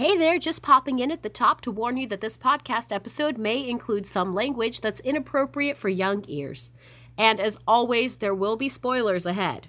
[0.00, 3.36] Hey there, just popping in at the top to warn you that this podcast episode
[3.36, 6.70] may include some language that's inappropriate for young ears.
[7.18, 9.68] And as always, there will be spoilers ahead.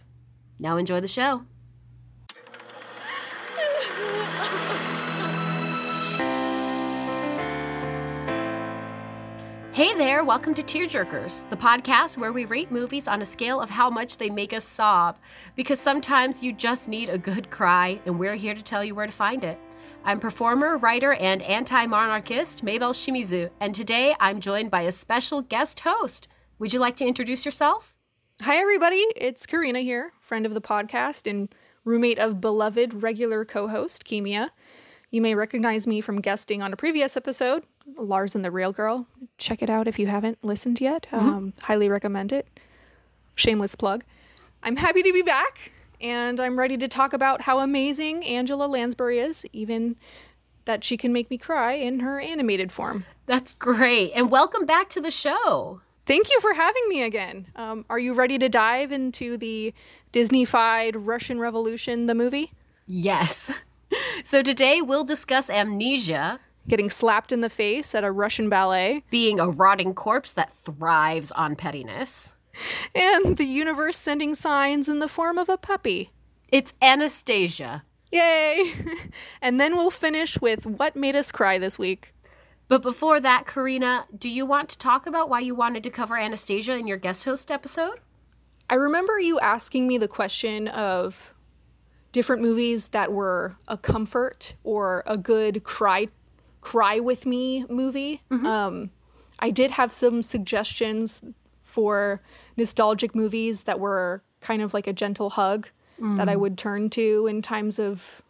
[0.57, 1.43] Now enjoy the show.
[9.73, 13.69] Hey there, welcome to Tearjerkers, the podcast where we rate movies on a scale of
[13.69, 15.17] how much they make us sob.
[15.57, 19.07] Because sometimes you just need a good cry, and we're here to tell you where
[19.07, 19.59] to find it.
[20.03, 25.43] I'm performer, writer, and anti monarchist Mabel Shimizu, and today I'm joined by a special
[25.43, 26.27] guest host.
[26.57, 27.95] Would you like to introduce yourself?
[28.41, 29.05] Hi, everybody.
[29.15, 31.53] It's Karina here, friend of the podcast and
[31.85, 34.49] roommate of beloved regular co host, Kimia.
[35.11, 37.63] You may recognize me from guesting on a previous episode,
[37.95, 39.05] Lars and the Real Girl.
[39.37, 41.05] Check it out if you haven't listened yet.
[41.11, 42.47] Um, highly recommend it.
[43.35, 44.03] Shameless plug.
[44.63, 49.19] I'm happy to be back, and I'm ready to talk about how amazing Angela Lansbury
[49.19, 49.95] is, even
[50.65, 53.05] that she can make me cry in her animated form.
[53.25, 54.11] That's great.
[54.13, 55.81] And welcome back to the show.
[56.05, 57.47] Thank you for having me again.
[57.55, 59.73] Um, are you ready to dive into the
[60.11, 62.51] Disney-fied Russian Revolution, the movie?
[62.85, 63.51] Yes.
[64.23, 69.39] So today we'll discuss amnesia, Getting slapped in the face at a Russian ballet, being
[69.39, 72.33] a rotting corpse that thrives on pettiness.
[72.95, 76.11] and the universe sending signs in the form of a puppy.
[76.49, 77.83] It's Anastasia.
[78.11, 78.73] Yay!
[79.41, 82.13] and then we'll finish with what made us cry this week.
[82.67, 86.17] But before that, Karina, do you want to talk about why you wanted to cover
[86.17, 87.99] Anastasia in your guest host episode?
[88.69, 91.33] I remember you asking me the question of
[92.11, 96.07] different movies that were a comfort or a good cry
[96.61, 98.21] cry with me movie.
[98.29, 98.91] Um,
[99.39, 101.23] I did have some suggestions
[101.71, 102.21] for
[102.57, 105.69] nostalgic movies that were kind of like a gentle hug
[106.17, 108.23] that I would turn to in times of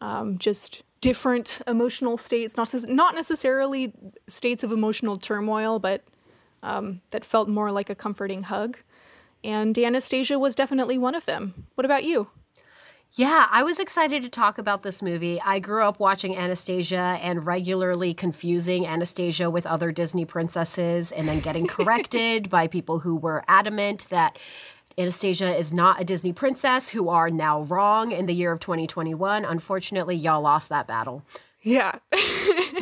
[0.00, 3.92] um, just different emotional states, not not necessarily
[4.28, 6.04] states of emotional turmoil, but
[6.62, 8.78] um, that felt more like a comforting hug.
[9.42, 11.66] And Anastasia was definitely one of them.
[11.74, 12.28] What about you?
[13.14, 15.40] Yeah, I was excited to talk about this movie.
[15.40, 21.40] I grew up watching Anastasia and regularly confusing Anastasia with other Disney princesses and then
[21.40, 24.38] getting corrected by people who were adamant that
[24.96, 29.44] Anastasia is not a Disney princess who are now wrong in the year of 2021.
[29.44, 31.22] Unfortunately, y'all lost that battle.
[31.62, 31.98] Yeah.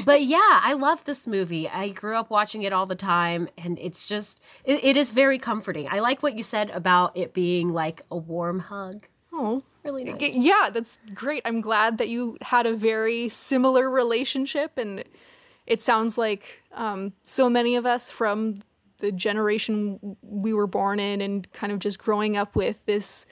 [0.05, 1.69] But yeah, I love this movie.
[1.69, 5.39] I grew up watching it all the time and it's just it, it is very
[5.39, 5.89] comforting.
[5.91, 9.07] I like what you said about it being like a warm hug.
[9.33, 9.63] oh.
[9.89, 10.21] Really nice.
[10.21, 11.41] Yeah, that's great.
[11.47, 15.03] I'm glad that you had a very similar relationship, and
[15.67, 18.57] it sounds like um, so many of us from
[18.99, 23.25] the generation we were born in and kind of just growing up with this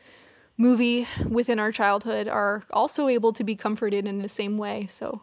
[0.57, 4.87] movie within our childhood are also able to be comforted in the same way.
[4.89, 5.23] So,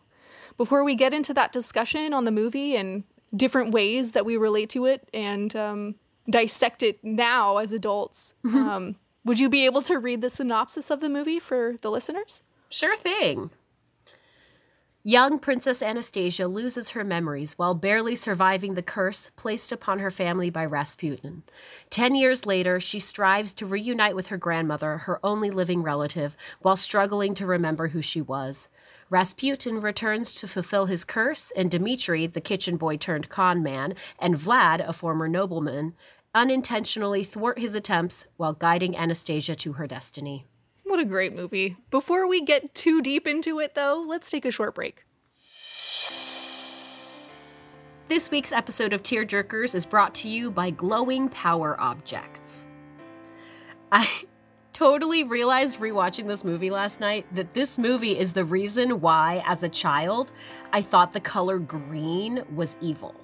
[0.56, 3.06] before we get into that discussion on the movie and
[3.36, 5.96] different ways that we relate to it and um,
[6.30, 11.00] dissect it now as adults, um, would you be able to read the synopsis of
[11.00, 12.42] the movie for the listeners?
[12.70, 13.52] Sure thing.
[15.06, 20.50] Young Princess Anastasia loses her memories while barely surviving the curse placed upon her family
[20.50, 21.44] by Rasputin.
[21.90, 26.78] Ten years later, she strives to reunite with her grandmother, her only living relative, while
[26.78, 28.70] struggling to remember who she was.
[29.10, 34.36] Rasputin returns to fulfill his curse, and Dmitri, the kitchen boy turned con man, and
[34.36, 35.96] Vlad, a former nobleman,
[36.34, 40.46] unintentionally thwart his attempts while guiding Anastasia to her destiny.
[40.84, 41.78] What a great movie.
[41.92, 45.06] Before we get too deep into it, though, let's take a short break.
[48.10, 52.66] This week's episode of Tearjerkers is brought to you by glowing power objects.
[53.92, 54.08] I
[54.74, 59.64] totally realized rewatching this movie last night that this movie is the reason why, as
[59.64, 60.32] a child,
[60.74, 63.23] I thought the color green was evil.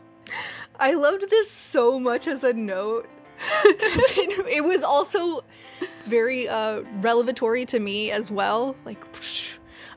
[0.80, 3.08] I loved this so much as a note.
[3.66, 5.44] it, it was also
[6.06, 8.76] very uh, revelatory to me as well.
[8.86, 9.04] Like,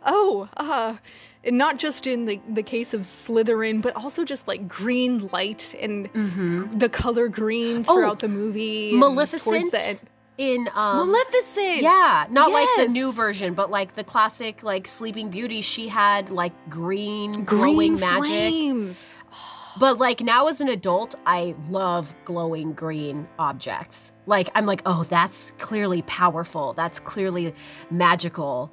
[0.06, 0.96] oh, uh,
[1.44, 5.74] and not just in the, the case of Slytherin, but also just like green light
[5.80, 6.08] and
[6.78, 8.92] the color green throughout the movie.
[8.94, 9.98] Maleficent the
[10.38, 11.82] in um Maleficent!
[11.82, 16.30] Yeah, not like the new version, but like the classic like Sleeping Beauty, she had
[16.30, 18.26] like green Green glowing magic.
[18.26, 19.14] flames.
[19.78, 24.12] But like now as an adult, I love glowing green objects.
[24.26, 26.72] Like I'm like, "Oh, that's clearly powerful.
[26.74, 27.54] That's clearly
[27.90, 28.70] magical."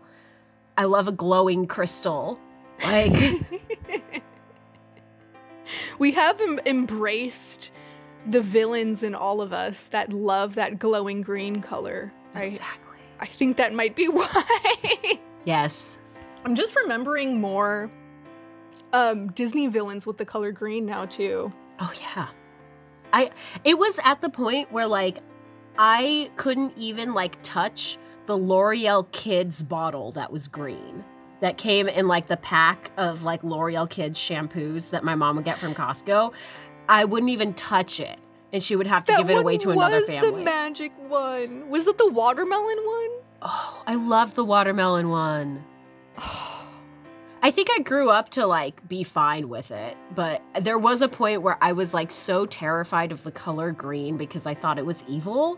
[0.78, 2.40] I love a glowing crystal.
[2.84, 3.12] Like
[6.00, 7.72] we have em- embraced
[8.26, 12.14] the villains in all of us that love that glowing green color.
[12.34, 12.98] I, exactly.
[13.20, 15.20] I think that might be why.
[15.46, 15.98] Yes.
[16.46, 17.92] I'm just remembering more
[18.94, 21.52] um Disney villains with the color green now too.
[21.80, 22.28] Oh yeah.
[23.14, 23.32] I
[23.64, 25.20] it was at the point where like
[25.78, 31.04] I couldn't even like touch the L'Oreal Kids bottle that was green.
[31.42, 35.46] That came in like the pack of like L'Oreal Kids shampoos that my mom would
[35.46, 36.34] get from Costco.
[36.90, 38.20] I wouldn't even touch it.
[38.52, 40.16] And she would have to that give it away to another family.
[40.16, 41.70] What was the magic one.
[41.70, 43.10] Was it the watermelon one?
[43.42, 45.64] oh, I love the watermelon one.
[47.42, 51.08] I think I grew up to like be fine with it, but there was a
[51.08, 54.86] point where I was like so terrified of the color green because I thought it
[54.86, 55.58] was evil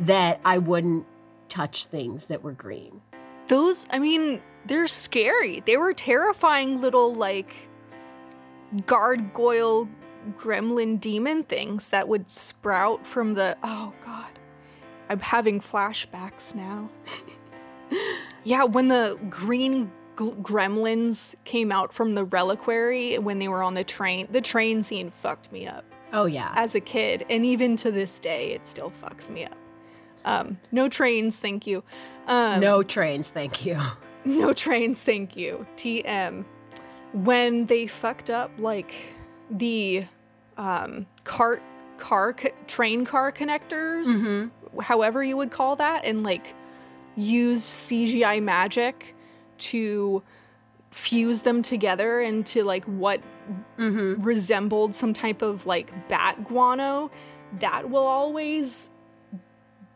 [0.00, 1.06] that I wouldn't
[1.48, 3.00] touch things that were green.
[3.48, 5.62] Those, I mean, they're scary.
[5.64, 7.54] They were terrifying little like
[8.84, 9.88] gargoyle
[10.36, 14.26] gremlin demon things that would sprout from the oh god.
[15.08, 16.90] I'm having flashbacks now.
[18.44, 23.74] yeah, when the green gl- gremlins came out from the reliquary when they were on
[23.74, 26.52] the train, the train scene fucked me up Oh yeah.
[26.54, 29.56] as a kid, and even to this day, it still fucks me up.
[30.24, 31.84] Um, no trains, thank you.
[32.26, 33.78] Um, no trains, thank you.
[34.24, 35.64] no trains, thank you.
[35.76, 36.44] TM.
[37.12, 38.92] When they fucked up like
[39.50, 40.04] the
[40.58, 41.62] um, cart
[41.98, 44.50] car co- train car connectors, Mhm.
[44.82, 46.54] however you would call that, and like
[47.16, 49.14] used CGI magic
[49.58, 50.22] to
[50.90, 53.20] fuse them together into like what
[53.78, 54.24] Mhm.
[54.24, 57.10] resembled some type of like bat guano
[57.60, 58.90] that will always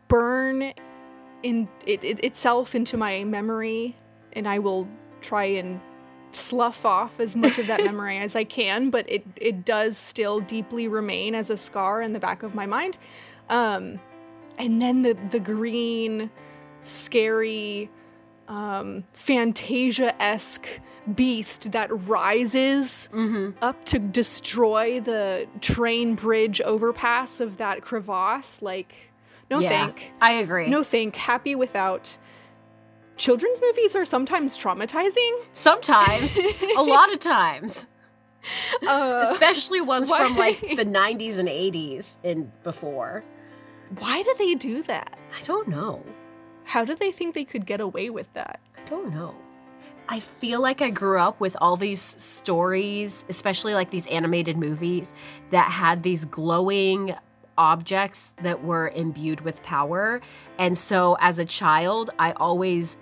[0.07, 0.73] burn
[1.43, 3.95] in it, it, itself into my memory
[4.33, 4.87] and i will
[5.21, 5.81] try and
[6.31, 10.39] slough off as much of that memory as i can but it, it does still
[10.41, 12.97] deeply remain as a scar in the back of my mind
[13.49, 13.99] um,
[14.57, 16.29] and then the, the green
[16.83, 17.89] scary
[18.51, 20.67] um, fantasia-esque
[21.15, 23.55] beast that rises Mhm.
[23.61, 28.61] up to destroy the train bridge overpass of that crevasse.
[28.61, 28.93] Like,
[29.49, 30.11] no Yeah, thank.
[30.21, 30.67] I agree.
[30.67, 31.15] No thank.
[31.15, 32.17] Happy without.
[33.17, 35.31] Children's movies are sometimes traumatizing.
[35.53, 36.37] Sometimes,
[36.77, 37.87] a lot of times,
[38.87, 43.23] Uh, especially ones why- from like the 90s and 80s and before.
[43.99, 45.17] why do they do that?
[45.37, 46.03] I don't know.
[46.63, 48.59] How do they think they could get away with that?
[48.77, 49.35] I don't know.
[50.09, 55.13] I feel like I grew up with all these stories, especially like these animated movies
[55.51, 57.15] that had these glowing
[57.57, 60.21] objects that were imbued with power.
[60.57, 62.97] And so as a child, I always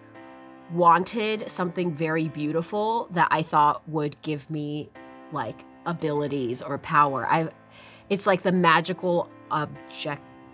[0.72, 4.90] wanted something very beautiful that I thought would give me
[5.32, 7.26] like abilities or power.
[7.28, 7.50] I
[8.10, 9.30] it's like the magical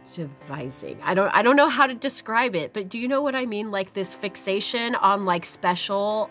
[0.05, 0.97] objectivizing.
[1.03, 3.45] I don't I don't know how to describe it, but do you know what I
[3.45, 3.71] mean?
[3.71, 6.29] Like this fixation on like special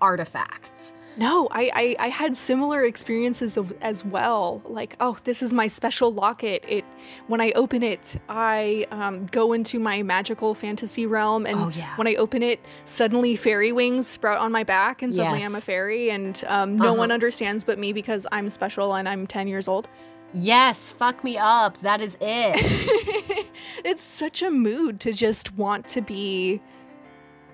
[0.00, 0.92] artifacts.
[1.16, 4.62] No, I, I, I had similar experiences of, as well.
[4.64, 6.64] Like, oh, this is my special locket.
[6.68, 6.84] It
[7.26, 11.96] when I open it, I um, go into my magical fantasy realm, and Oh, yeah.
[11.96, 15.60] when I open it, suddenly fairy wings sprout on my back, and suddenly I'm a
[15.60, 17.14] fairy, and um, no one Uh-huh.
[17.14, 19.88] understands but me because I'm special and I'm ten years old.
[20.34, 21.78] Yes, fuck me up.
[21.78, 23.46] That is it.
[23.84, 26.60] it's such a mood to just want to be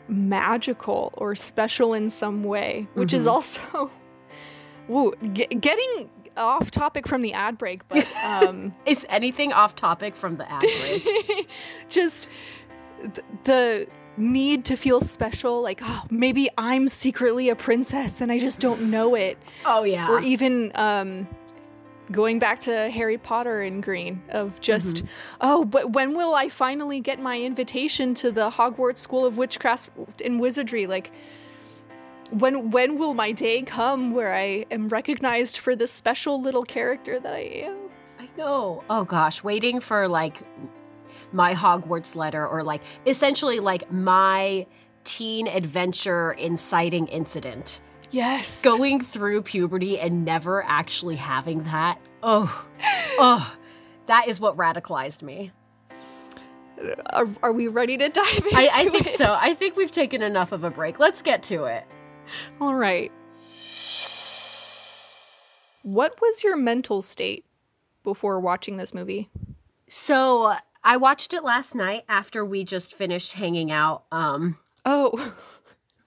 [0.09, 3.31] magical or special in some way, which is Mhm.
[3.31, 3.91] also
[4.89, 10.15] woo, ge- getting off topic from the ad break, but um, is anything off topic
[10.17, 11.49] from the ad break?
[11.89, 12.29] just
[13.01, 18.39] th- the need to feel special, like oh, maybe I'm secretly a princess and I
[18.39, 20.09] just don't know it, oh yeah.
[20.11, 21.27] or even um,
[22.11, 25.07] going back to Harry Potter and Green of just Mm-hmm.
[25.41, 29.91] oh, but when will I finally get my invitation to the Hogwarts School of Witchcraft
[30.25, 30.87] and Wizardry?
[30.87, 31.11] Like
[32.31, 37.21] when when will my day come where I am recognized for this special little character
[37.21, 37.77] that I am?
[38.19, 38.85] I know.
[38.91, 40.43] Oh gosh, waiting for like
[41.33, 44.67] my Hogwarts letter or like essentially like my
[45.05, 47.81] teen adventure inciting incident.
[48.15, 48.63] Yes.
[48.63, 51.99] Going through puberty and never actually having that.
[52.23, 52.65] Oh.
[53.19, 53.57] Oh.
[54.07, 55.51] That is what radicalized me.
[57.11, 59.17] Are, are we ready to dive into I, I think it?
[59.19, 59.33] so.
[59.35, 60.99] I think we've taken enough of a break.
[60.99, 61.85] Let's get to it.
[62.61, 63.11] All right.
[65.83, 67.45] What was your mental state
[68.03, 69.29] before watching this movie?
[69.89, 74.05] So I watched it last night after we just finished hanging out.
[74.13, 75.35] Um, Oh,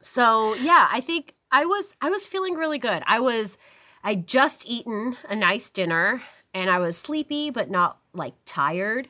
[0.02, 3.04] so yeah, I think I was I was feeling really good.
[3.06, 3.58] I was
[4.04, 6.22] I just eaten a nice dinner
[6.54, 9.10] and I was sleepy but not like tired.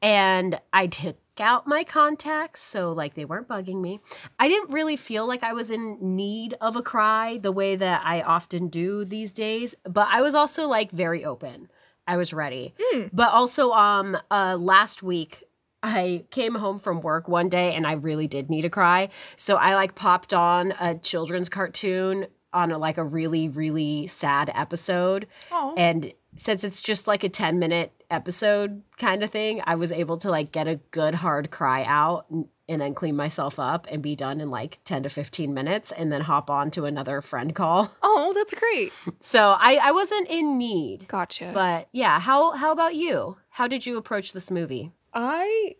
[0.00, 4.00] and I took out my contacts so like they weren't bugging me.
[4.38, 8.02] I didn't really feel like I was in need of a cry the way that
[8.04, 11.70] I often do these days, but I was also like very open.
[12.06, 12.74] I was ready.
[12.78, 13.06] Hmm.
[13.12, 15.44] But also um uh last week
[15.82, 19.08] I came home from work one day and I really did need a cry.
[19.36, 24.50] So I like popped on a children's cartoon on a, like a really really sad
[24.54, 25.74] episode Oh.
[25.76, 30.18] and since it's just like a 10 minute episode kind of thing i was able
[30.18, 34.02] to like get a good hard cry out and, and then clean myself up and
[34.02, 37.54] be done in like 10 to 15 minutes and then hop on to another friend
[37.54, 38.92] call Oh, that's great.
[39.20, 41.52] so i i wasn't in need Gotcha.
[41.54, 45.74] but yeah how how about you how did you approach this movie I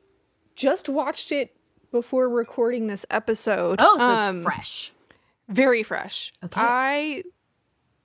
[0.56, 1.56] just watched it
[1.90, 3.76] before recording this episode.
[3.80, 4.92] oh so it's Um, fresh
[5.48, 6.32] Very fresh.
[6.44, 6.60] Okay.
[6.60, 7.22] I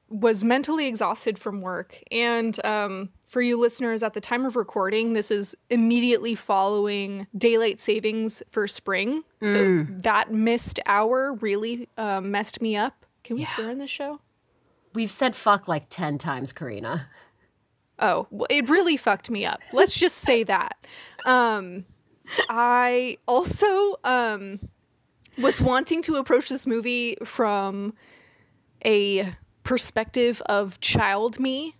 [0.09, 2.01] was mentally exhausted from work.
[2.11, 7.79] And um, for you listeners, at the time of recording, this is immediately following daylight
[7.81, 9.23] savings for spring.
[9.43, 10.01] So Mm.
[10.03, 13.05] that missed hour really uh, messed me up.
[13.23, 14.19] Can we swear in this show?
[14.93, 17.07] we've said fuck like 10 times karina
[17.99, 19.61] Oh, well, it really fucked me up.
[19.73, 20.77] Let's just say that.
[21.25, 21.85] Um,
[22.49, 24.59] I also um,
[25.37, 27.93] was wanting to approach this movie from
[28.85, 31.75] a perspective of child me.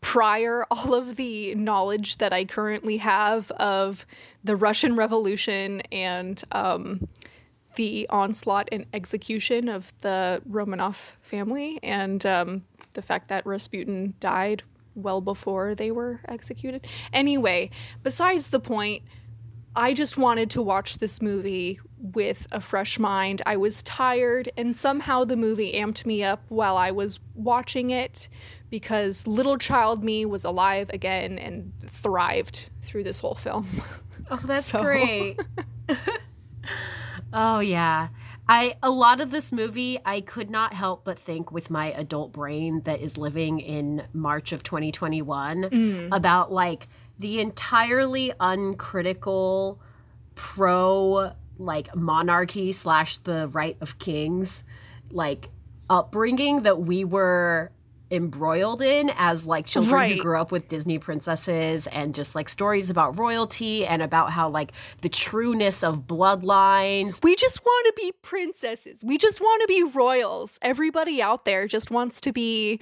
[0.00, 4.06] Prior all of the knowledge that I currently have of
[4.44, 7.08] the Russian Revolution and um,
[7.76, 14.62] the onslaught and execution of the Romanov family, and um, the fact that Rasputin died
[14.94, 16.86] well before they were executed.
[17.12, 17.70] Anyway,
[18.02, 19.02] besides the point,
[19.76, 23.42] I just wanted to watch this movie with a fresh mind.
[23.44, 28.28] I was tired, and somehow the movie amped me up while I was watching it
[28.70, 33.66] because little child me was alive again and thrived through this whole film.
[34.30, 35.38] Oh, that's So- great.
[37.32, 38.08] oh yeah.
[38.48, 42.32] I a lot of this movie I could not help but think with my adult
[42.32, 46.08] brain that is living in March of 2021 mm.
[46.12, 49.80] about like the entirely uncritical
[50.34, 54.64] pro like monarchy slash the right of kings
[55.10, 55.48] like
[55.88, 57.70] upbringing that we were
[58.10, 60.16] embroiled in as like children Right.
[60.16, 64.48] who grew up with Disney princesses and just like stories about royalty and about how
[64.48, 67.22] like the trueness of bloodlines.
[67.22, 69.02] We just want to be princesses.
[69.04, 70.58] We just want to be royals.
[70.62, 72.78] Everybody out there just wants to be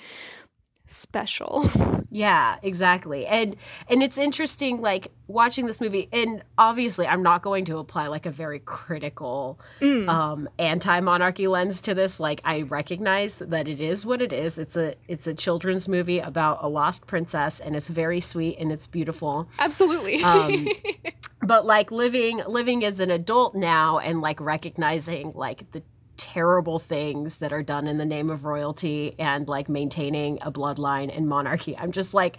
[0.92, 1.68] special.
[2.14, 3.26] Yeah, exactly.
[3.26, 3.56] And
[3.88, 8.26] and it's interesting like watching this movie and obviously I'm not going to apply like
[8.26, 12.20] a very critical um anti-monarchy lens to this.
[12.20, 14.58] Like I recognize that it is what it is.
[14.58, 18.70] It's a it's a children's movie about a lost princess and it's very sweet and
[18.70, 19.48] it's beautiful.
[19.58, 20.22] Absolutely.
[20.22, 20.68] Um,
[21.42, 25.82] but like living living as an adult now and like recognizing like the
[26.22, 31.14] terrible things that are done in the name of royalty and like maintaining a bloodline
[31.14, 32.36] and monarchy i'm just like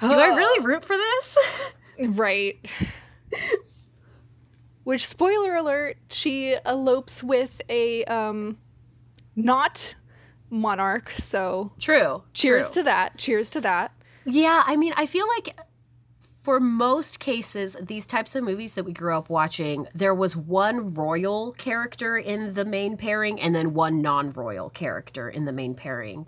[0.00, 1.38] do i really root for this
[2.08, 2.58] right.
[4.84, 8.58] Which spoiler alert, she elopes with a um
[9.34, 9.94] not
[10.48, 12.82] monarch, so true cheers true.
[12.82, 13.18] to that.
[13.18, 13.92] Cheers to that.
[14.24, 15.56] yeah i mean i feel like
[16.46, 20.94] for most cases these types of movies that we grew up watching there was one
[20.94, 26.24] royal character in the main pairing and then one non-royal character in the main pairing.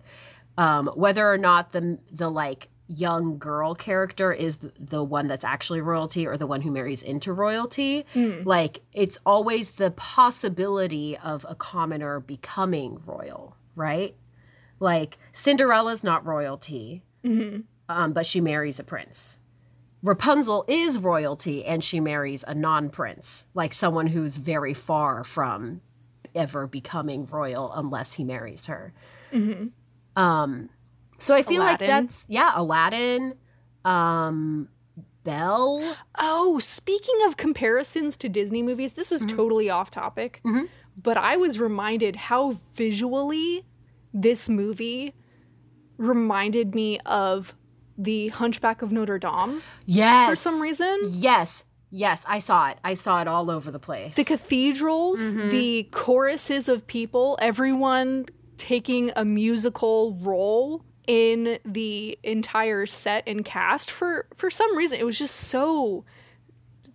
[0.57, 5.45] Um, whether or not the the like young girl character is the, the one that's
[5.45, 8.05] actually royalty or the one who marries into royalty
[8.45, 14.17] like it's always the possibility of a commoner becoming royal right?
[14.81, 17.05] Like cinderella's not royalty
[17.89, 19.39] um, but she marries a prince
[20.03, 25.81] Rapunzel is royalty and she marries a non prince, like someone who's very far from
[26.35, 28.93] ever becoming royal unless he marries her.
[30.17, 30.69] Um,
[31.19, 33.35] so I feel like that's, yeah, Aladdin,
[33.85, 34.69] um,
[35.25, 35.97] Belle.
[36.19, 40.41] Oh, speaking of comparisons to Disney movies, this is totally off topic.
[40.45, 40.69] Mhm.
[41.01, 43.65] But I was reminded how visually
[44.15, 45.15] this movie
[45.99, 47.55] reminded me of
[47.99, 50.31] the Hunchback of Notre Dame Yes.
[50.31, 51.01] for some reason.
[51.05, 51.65] Yes.
[51.91, 52.25] Yes.
[52.29, 52.79] I saw it.
[52.85, 54.15] I saw it all over the place.
[54.15, 55.49] The cathedrals, mm-hmm.
[55.49, 58.27] the choruses of people, everyone
[58.57, 65.05] taking a musical role in the entire set and cast for for some reason it
[65.05, 66.05] was just so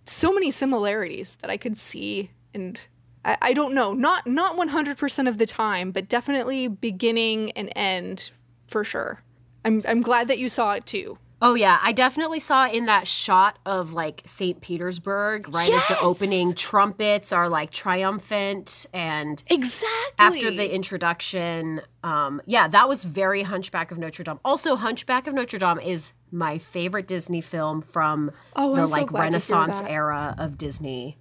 [0.06, 2.78] so many similarities that I could see and
[3.24, 8.30] I, I don't know not not 100% of the time but definitely beginning and end
[8.68, 9.23] for sure
[9.64, 13.06] I'm I'm glad that you saw it too Oh yeah, I definitely saw in that
[13.06, 14.62] shot of like St.
[14.62, 19.90] Petersburg, right as the opening trumpets are like triumphant and Exactly.
[20.18, 24.40] after the introduction um yeah, that was very Hunchback of Notre Dame.
[24.44, 29.10] Also Hunchback of Notre Dame is my favorite Disney film from Oh, the I'm like
[29.10, 31.18] hear Renaissance era of Disney.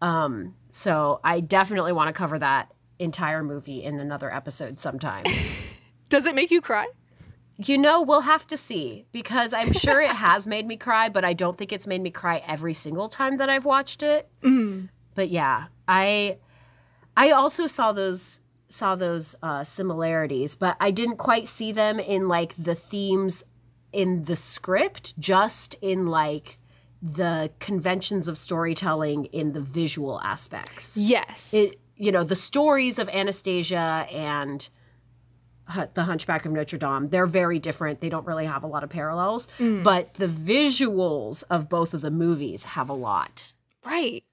[0.00, 5.24] Um so I definitely want to cover that entire movie in another episode sometime.
[6.08, 6.86] Does it make you cry?
[7.66, 11.24] You know, we'll have to see because I'm sure it has made me cry, but
[11.24, 14.28] I don't think it's made me cry every single time that I've watched it.
[14.42, 14.88] Mm.
[15.14, 16.38] But yeah, I
[17.16, 22.28] I also saw those saw those uh, similarities, but I didn't quite see them in
[22.28, 23.42] like the themes
[23.92, 26.58] in the script, just in like
[27.02, 31.54] the conventions of storytelling in the visual aspects Yes.
[31.54, 34.68] it you know the stories of anastasia and
[35.94, 37.08] the hunchback of notre dame.
[37.08, 38.00] They're very different.
[38.00, 39.82] They don't really have a lot of parallels Mm.
[39.82, 43.52] but the visuals of both of the movies have a lot.
[43.84, 44.24] Right.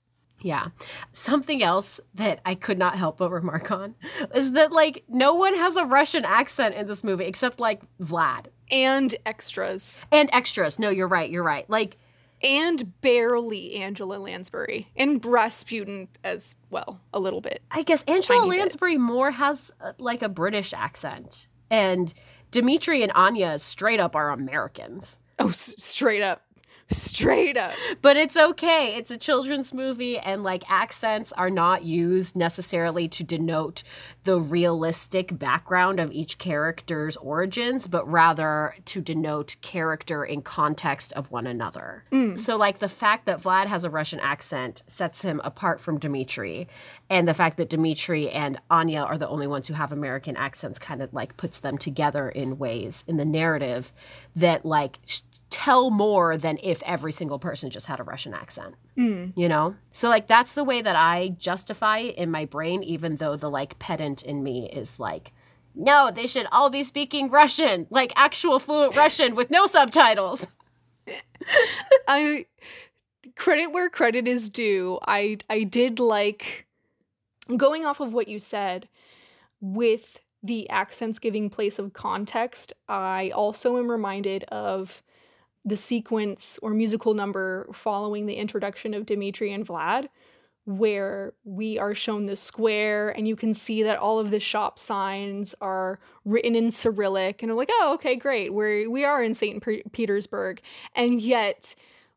[0.41, 0.67] yeah.
[1.13, 3.95] Something else that i could not help but remark on
[4.35, 8.47] is that like no one has a russian accent in this movie except like vlad.
[8.69, 10.01] And extras.
[10.11, 10.77] and extras.
[10.79, 11.67] No you're right you're right.
[11.69, 11.97] Like
[12.43, 14.87] And barely Angela Lansbury.
[14.95, 17.61] And Rasputin as well, a little bit.
[17.71, 18.59] I guess Angela bit.
[18.59, 22.13] Lansbury more has uh, like a British accent, and
[22.51, 25.17] Dimitri and Anya straight up are Americans.
[25.39, 26.43] Oh, s- straight up.
[26.89, 27.73] Straight up.
[28.01, 28.95] But it's okay.
[28.95, 33.83] It's a children's movie, and like accents are not used necessarily to denote
[34.23, 41.29] the realistic background of each character's origins, but rather to denote character in context of
[41.29, 42.05] one another.
[42.11, 42.39] Mm.
[42.39, 46.69] So, like the fact that Vlad has a Russian accent sets him apart from Dmitri,
[47.09, 50.79] and the fact that Dmitri and Anya are the only ones who have American accents
[50.79, 53.91] kind of like puts them together in ways in the narrative
[54.35, 58.75] that like sh- tell more than if every single person just had a Russian accent.
[58.97, 59.33] Mm.
[59.35, 59.75] You know?
[59.91, 63.79] So like that's the way that I justify in my brain even though the like
[63.79, 65.33] pedant in me is like
[65.79, 70.47] no, they should all be speaking Russian, like actual fluent Russian with no subtitles.
[72.07, 72.47] I
[73.35, 74.99] credit where credit is due.
[75.07, 76.65] I I did like
[77.55, 78.89] going off of what you said
[79.61, 82.73] with the accents giving place of context.
[82.89, 85.03] I also am reminded of
[85.67, 90.07] the sequence or musical number following the introduction of Dimitri and Vlad
[90.65, 94.77] where we are shown the square and you can see that all of the shop
[94.77, 98.53] signs are written in Cyrillic and I'm like, "Oh, okay, great.
[98.53, 99.63] We're we are in St.
[99.63, 100.59] Pe- Petersburg."
[100.93, 101.73] And yet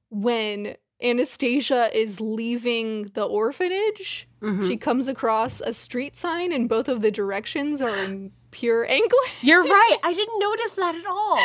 [0.08, 4.66] when Anastasia is leaving the orphanage, Mhm.
[4.66, 9.42] she comes across a street sign and both of the directions are in pure English.
[9.42, 9.96] You're right.
[10.02, 11.38] I didn't notice that at all.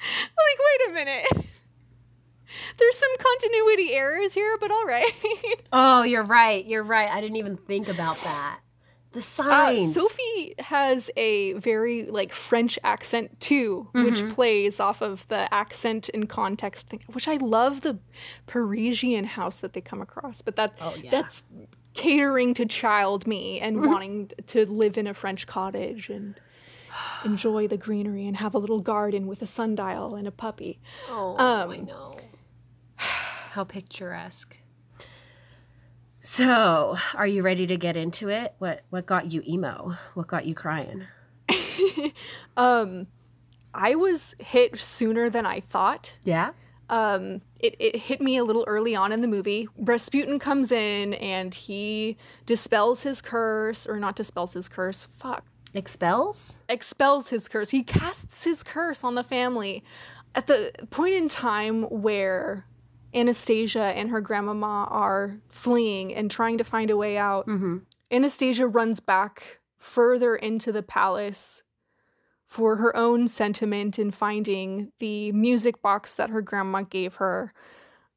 [0.00, 1.46] like, wait a minute.
[2.78, 5.10] There's some continuity errors here, but all right.
[5.72, 6.64] Oh, you're right.
[6.64, 7.10] You're right.
[7.10, 8.60] I didn't even think about that.
[9.12, 9.86] The Uh.
[9.92, 14.30] Sophie has a very like French accent too, which Mm-hmm.
[14.30, 17.98] plays off of the accent and context thing, which I love the
[18.46, 20.42] Parisian house that they come across.
[20.42, 20.96] But that Oh, yeah.
[21.02, 21.10] Mm-hmm.
[21.10, 21.44] that's
[21.94, 26.38] catering to child me and wanting to live in a French cottage and
[27.24, 30.80] enjoy the greenery and have a little garden with a sundial and a puppy.
[31.08, 32.14] Oh, Um, I know.
[32.96, 34.56] How picturesque.
[36.20, 38.54] So, are you ready to get into it?
[38.58, 39.94] What what got you emo?
[40.14, 41.04] What got you crying?
[42.56, 43.08] Um,
[43.74, 46.18] I was hit sooner than I thought.
[46.24, 46.50] Yeah.
[46.88, 51.14] um it, it hit me a little early on in the movie rasputin comes in
[51.14, 56.56] and he dispels his curse or not dispels his curse fuck Expels?
[56.68, 59.82] expels his curse he casts his curse on the family
[60.34, 62.66] at the point in time where
[63.12, 67.78] anastasia and her grandmama are fleeing and trying to find a way out Mm-hmm.
[68.10, 71.62] Anastasia runs back further into the palace
[72.46, 77.52] for her own sentiment in finding the music box that her grandma gave her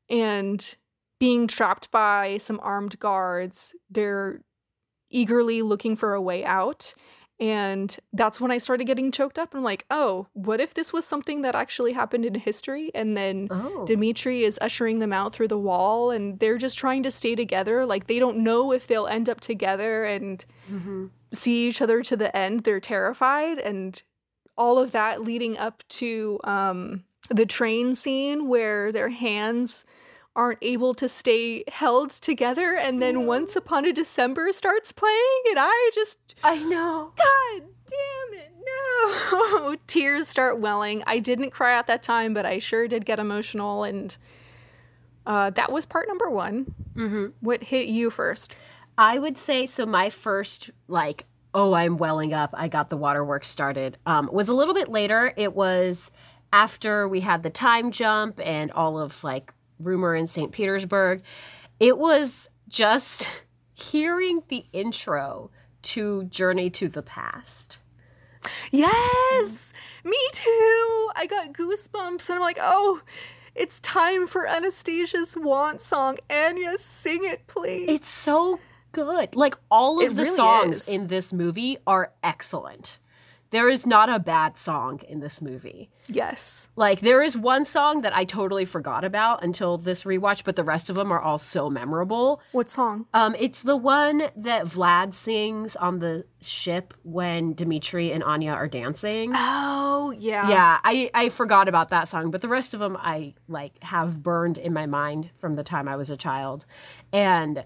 [0.09, 0.75] and
[1.19, 3.73] being trapped by some armed guards.
[3.89, 4.41] They're
[5.09, 6.93] eagerly looking for a way out.
[7.39, 9.53] And that's when I started getting choked up.
[9.53, 12.89] I'm like, oh, what if this was something that actually happened in history?
[12.95, 13.85] And then Oh.
[13.85, 17.85] Dimitri is ushering them out through the wall and they're just trying to stay together.
[17.85, 21.07] Like they don't know if they'll end up together and mm-hmm.
[21.31, 22.61] see each other to the end.
[22.61, 24.01] They're terrified and
[24.57, 29.85] all of that leading up to um the train scene where their hands
[30.37, 35.57] aren't able to stay held together and then once upon a december starts playing and
[35.59, 37.11] i just I know.
[37.17, 42.59] god damn it no tears start welling i didn't cry at that time but i
[42.59, 44.17] sure did get emotional and
[45.25, 47.25] uh, that was part number one Mm-hmm.
[47.41, 48.55] what hit you first
[48.99, 49.85] I would say so.
[49.85, 52.49] My first, like, oh, I'm welling up.
[52.57, 53.99] I got the waterworks started.
[54.07, 55.31] Um, was a little bit later.
[55.37, 56.09] It was
[56.51, 60.51] after we had the time jump and all of like rumor in St.
[60.51, 61.21] Petersburg.
[61.79, 65.51] It was just hearing the intro
[65.83, 67.77] to Journey to the Past.
[68.71, 71.09] Yes, me too.
[71.15, 73.01] I got goosebumps, and I'm like, oh,
[73.55, 76.17] it's time for Anastasia's want song.
[76.29, 77.89] Anya, sing it, please.
[77.89, 78.59] It's so
[78.91, 79.35] good.
[79.35, 80.89] Like all of It the really songs is.
[80.89, 82.99] in this movie are excellent.
[83.51, 85.89] There is not a bad song in this movie.
[86.09, 86.69] yes.
[86.75, 90.63] Like there is one song that I totally forgot about until this rewatch, but the
[90.63, 92.41] rest of them are all so memorable.
[92.51, 93.05] What song?
[93.13, 98.67] Um, it's the one that Vlad sings on the ship when Dimitri and Anya are
[98.67, 99.31] dancing.
[99.35, 100.49] Oh, yeah.
[100.49, 104.21] Yeah, I, I forgot about that song, but the rest of them I like have
[104.21, 106.65] burned in my mind from the time I was a child.
[107.11, 107.65] And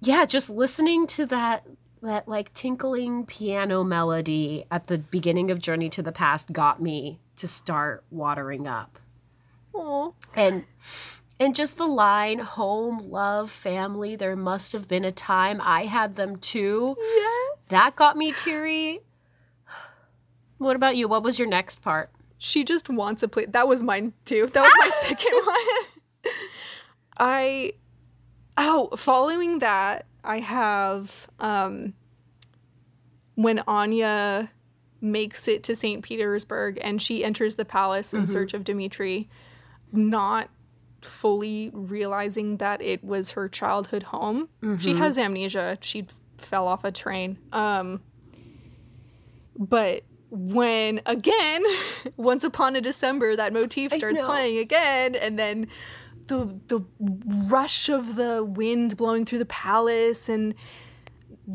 [0.00, 1.64] yeah, just listening to that
[2.02, 7.20] that like tinkling piano melody at the beginning of Journey to the Past got me
[7.36, 8.98] to start watering up.
[9.74, 10.64] Oh, And
[11.40, 16.14] and just the line home, love, family, there must have been a time I had
[16.16, 16.94] them too.
[16.98, 17.68] yes.
[17.68, 19.00] That got me teary.
[20.58, 21.08] What about you?
[21.08, 22.10] What was your next part?
[22.42, 23.46] she just wants a play.
[23.46, 24.48] That was mine too.
[24.52, 26.34] That was my second one.
[27.18, 27.72] I
[28.58, 31.94] oh, following that, I have um
[33.34, 34.50] when Anya
[35.00, 36.02] makes it to St.
[36.02, 39.28] Petersburg and she enters the palace in search of Dmitri,
[39.90, 40.48] not
[41.00, 44.48] fully realizing that it was her childhood home.
[44.78, 45.78] She has amnesia.
[45.80, 46.06] She
[46.38, 47.38] fell off a train.
[47.52, 48.00] Um
[49.58, 51.62] but when again,
[52.16, 55.66] once upon a December, that motif starts playing again, and then
[56.28, 56.80] the the
[57.48, 60.54] rush of the wind blowing through the palace and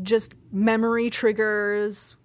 [0.02, 2.16] just memory triggers.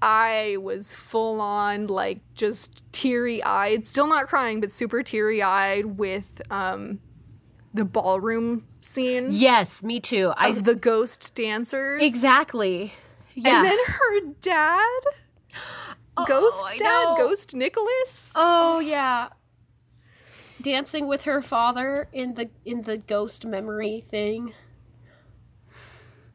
[0.00, 5.98] I was full on like just teary eyed, still not crying, but super teary eyed
[5.98, 7.00] with um
[7.74, 10.32] the ballroom scene Yes, me too.
[10.36, 12.02] I of the ghost dancers.
[12.02, 12.92] exactly.
[13.34, 13.56] Yeah.
[13.56, 15.00] And then her dad,
[16.26, 17.16] Ghost I Dad.
[17.18, 18.32] Ghost Nicholas.
[18.36, 19.28] oh yeah.
[20.60, 24.52] Dancing with her father in the in the ghost memory thing.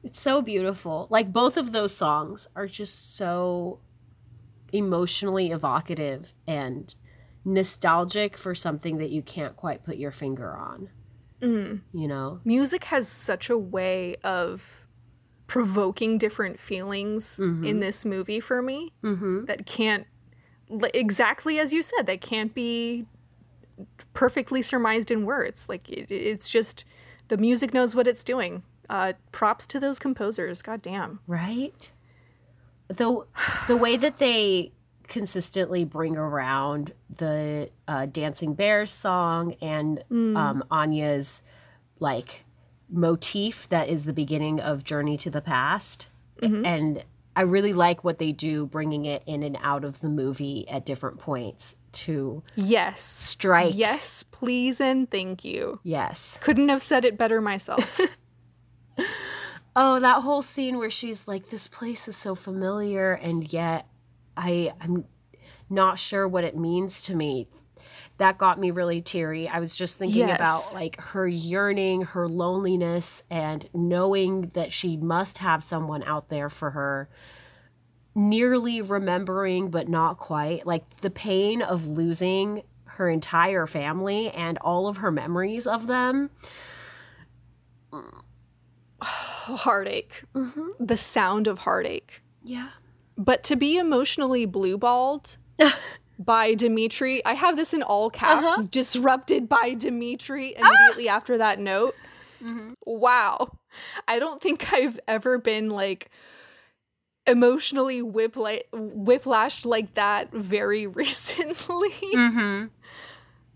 [0.04, 1.08] It's so beautiful.
[1.10, 3.80] Like both of those songs are just so
[4.74, 6.94] emotionally evocative and
[7.46, 10.90] nostalgic for something that you can't quite put your finger on.
[11.42, 11.82] Mm.
[11.94, 12.40] You know?
[12.44, 14.88] Music has such a way of
[15.48, 19.46] provoking different feelings in this movie for me Mm-hmm.
[19.46, 20.08] that can't,
[20.94, 23.06] exactly as you said, that can't be
[24.14, 25.70] perfectly surmised in words.
[25.70, 26.86] Like it, it's just
[27.28, 28.64] the music knows what it's doing.
[28.90, 30.62] Uh, props to those composers.
[30.62, 31.20] God damn.
[31.28, 31.90] right
[32.90, 33.26] the
[33.68, 34.72] the way that they
[35.08, 40.04] consistently bring around the uh, dancing bears song and
[40.38, 41.42] um, anya's
[42.00, 42.46] like
[42.90, 46.10] motif that is the beginning of journey to the past
[46.66, 47.04] and
[47.36, 50.86] i really like what they do bringing it in and out of the movie at
[50.86, 53.02] different points to Yes.
[53.02, 55.80] strike Yes, please and thank you.
[55.84, 58.00] yes Couldn't have said it better myself.
[59.76, 63.88] Oh, that whole scene where she's like, "This place is so familiar, and yet
[64.38, 65.06] I I'm
[65.68, 67.48] not sure what it means to me."
[68.20, 69.48] That got me really teary.
[69.48, 70.36] I was just thinking Yes.
[70.36, 76.52] about like her yearning, her loneliness, and knowing that she must have someone out there
[76.52, 77.10] for her.
[78.16, 80.66] Nearly remembering, but not quite.
[80.68, 86.30] Like the pain of losing her entire family and all of her memories of them.
[89.02, 90.24] heartache.
[90.80, 92.22] The sound of heartache.
[92.44, 92.70] Yeah.
[93.18, 95.38] But to be emotionally blueballed
[96.20, 98.64] by Dimitri, I have this in all caps, Uh-huh.
[98.72, 101.94] disrupted by Dimitri immediately after that note.
[102.86, 103.52] Wow.
[104.08, 106.10] I don't think I've ever been like
[107.26, 111.90] emotionally whipla- whiplashed like that very recently.
[111.90, 112.66] Mm-hmm.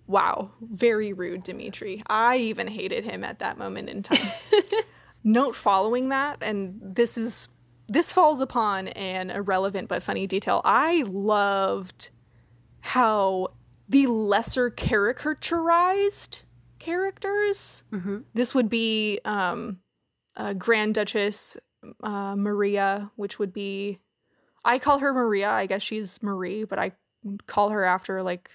[0.08, 2.02] Wow, very rude, Dimitri.
[2.08, 4.32] I even hated him at that moment in time.
[5.24, 7.50] Note following that, and this is
[7.90, 10.62] this falls upon an irrelevant but funny detail.
[10.66, 12.10] I loved
[12.82, 13.50] how
[13.90, 16.44] the lesser caricaturized
[16.80, 17.84] characters.
[17.92, 18.20] Mm-hmm.
[18.34, 19.80] This would be um,
[20.36, 21.58] uh, Grand Duchess
[22.04, 24.00] uh, Maria, which would be.
[24.66, 25.50] I call her Maria.
[25.50, 26.92] I guess she's Marie, but I
[27.46, 28.50] call her after like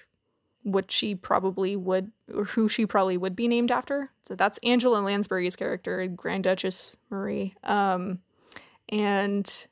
[0.63, 4.11] what she probably would or who she probably would be named after.
[4.25, 7.55] So that's Angela Lansbury's character, Grand Duchess Marie.
[7.65, 8.21] Um,
[8.89, 9.67] and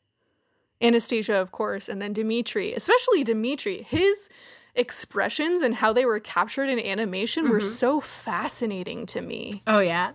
[0.82, 3.82] Anastasia, of course, and then Dimitri, especially Dimitri.
[3.88, 4.28] His
[4.74, 7.62] expressions and how they were captured in animation were Mhm.
[7.62, 10.12] so fascinating to me, Oh yeah.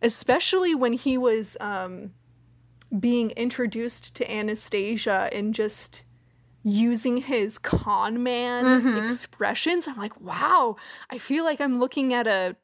[0.00, 2.12] especially when he was um,
[2.98, 6.02] being introduced to Anastasia and just
[6.62, 9.04] using his con man Mhm.
[9.06, 9.88] expressions.
[9.88, 10.76] I'm like, wow,
[11.10, 12.54] I feel like I'm looking at a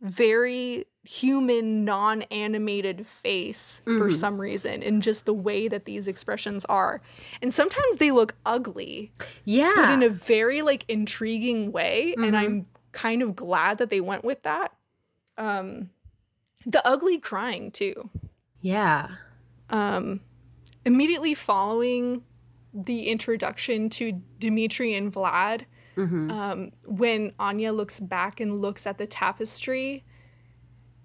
[0.00, 4.14] very human, non animated face for Mhm.
[4.14, 7.00] some reason, and just the way that these expressions are.
[7.42, 9.10] And sometimes they look ugly,
[9.44, 9.72] Yeah.
[9.74, 12.14] but in a very like intriguing way.
[12.16, 12.38] And Mhm.
[12.38, 14.72] I'm kind of glad that they went with that.
[15.36, 15.90] Um,
[16.66, 18.08] the ugly crying too.
[18.60, 19.08] yeah.
[19.70, 20.20] Um,
[20.84, 22.22] immediately following
[22.72, 25.62] the introduction to Dimitri and Vlad,
[25.96, 26.30] Mm-hmm.
[26.30, 30.04] um, when Anya looks back and looks at the tapestry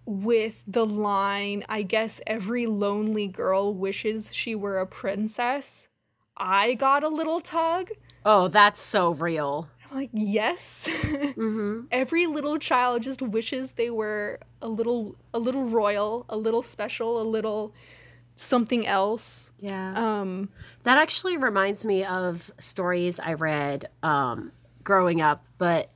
[0.06, 5.90] with the line, I guess every lonely girl wishes she were a princess,
[6.38, 7.90] I got a little tug.
[8.26, 9.68] oh, that's so real.
[9.90, 10.88] I'm like, yes.
[11.34, 11.86] Mm-hmm.
[11.92, 17.20] every little child just wishes they were a little a little royal, a little special,
[17.20, 17.74] a little
[18.36, 19.52] something else.
[19.60, 19.94] Yeah.
[19.96, 20.50] Um
[20.84, 24.52] That actually reminds me of stories I read um,
[24.84, 25.90] growing up, but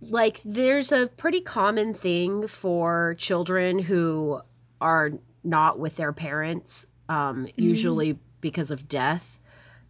[0.00, 4.40] like there's a pretty common thing for children who
[4.80, 5.12] are
[5.44, 9.38] not with their parents, um, usually because of death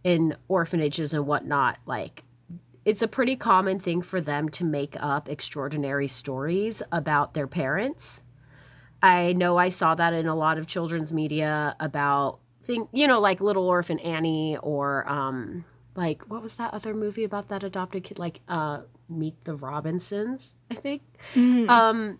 [0.03, 1.77] in orphanages and whatnot.
[1.85, 2.23] Like
[2.85, 8.23] it's a pretty common thing for them to make up extraordinary stories about their parents.
[9.01, 13.19] I know I saw that in a lot of children's media about thing, you know,
[13.19, 18.03] like Little Orphan Annie or um like what was that other movie about that adopted
[18.03, 21.01] kid like uh Meet the Robinsons, I think.
[21.35, 22.19] Um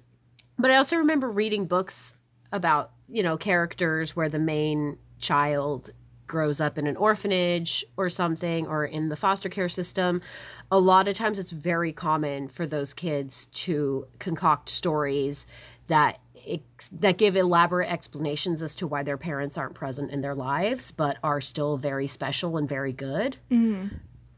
[0.58, 2.14] but I also remember reading books
[2.52, 5.92] about, you know, characters where the main child
[6.28, 10.22] grows up in an orphanage or something or in the foster care system.
[10.72, 15.46] A lot of times it's very common for those kids to concoct stories
[15.88, 20.36] that ex- that give elaborate explanations as to why their parents aren't present in their
[20.36, 23.38] lives but are still very special and very good.
[23.52, 23.92] mhm.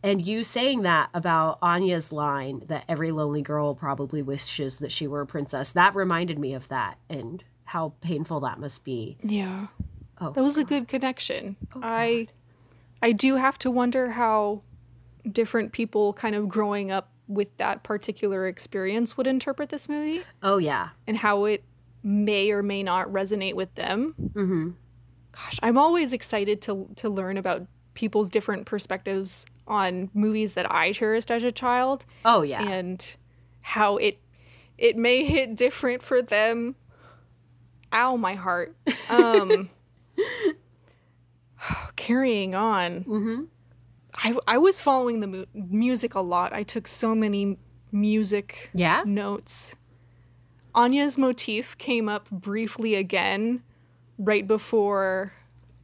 [0.04, 5.06] And you saying that about Anya's line that every lonely girl probably wishes that she
[5.08, 9.17] were a princess, that reminded me of that and how painful that must be.
[9.21, 9.67] yeah.
[10.19, 11.56] Oh, That was a good connection.
[11.76, 12.28] Oh, I
[13.02, 14.62] I do have to wonder how
[15.32, 20.58] different people kind of growing up with that particular experience would interpret this movie oh
[20.58, 20.89] yeah.
[21.08, 21.63] and how it
[22.03, 24.15] may or may not resonate with them.
[24.33, 24.69] Mm-hmm.
[25.31, 30.91] Gosh, I'm always excited to to learn about people's different perspectives on movies that I
[30.91, 32.63] cherished as a child Oh yeah.
[32.67, 33.15] and
[33.61, 34.19] how it
[34.77, 36.75] it may hit different for them.
[37.93, 38.75] Ow, my heart.
[39.09, 39.69] Um
[41.95, 43.03] carrying on.
[43.03, 43.43] mm-hmm.
[44.15, 46.53] I I was following the mu- music a lot.
[46.53, 47.57] I took so many
[47.91, 49.03] music Yeah.
[49.05, 49.75] notes.
[50.73, 53.63] Anya's motif came up briefly again
[54.17, 55.34] right before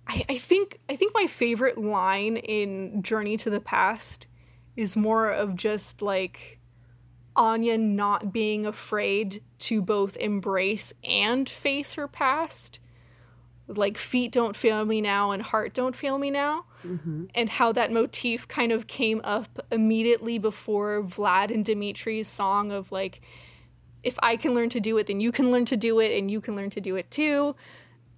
[0.08, 4.28] I, I think I think my favorite line in Journey to the Past
[4.76, 6.60] is more of just like
[7.36, 12.80] Anya not being afraid to both embrace and face her past.
[13.68, 17.26] Like feet don't fail me now and heart don't fail me now Mm-hmm.
[17.34, 22.92] and how that motif kind of came up immediately before Vlad and Dimitri's song of
[22.92, 23.20] like,
[24.08, 26.32] if I can learn to do it, then you can learn to do it, and
[26.32, 27.56] you can learn to do it too.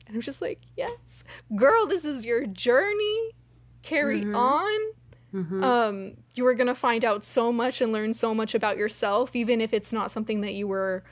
[0.06, 1.23] And I'm just like, yes,
[1.56, 3.19] girl, this is your journey.
[3.82, 4.36] Carry Mhm.
[4.36, 4.80] on.
[5.34, 5.63] Mm-hmm.
[5.63, 9.62] Um, you are gonna find out so much and learn so much about yourself, even
[9.62, 11.04] if it's not something that you were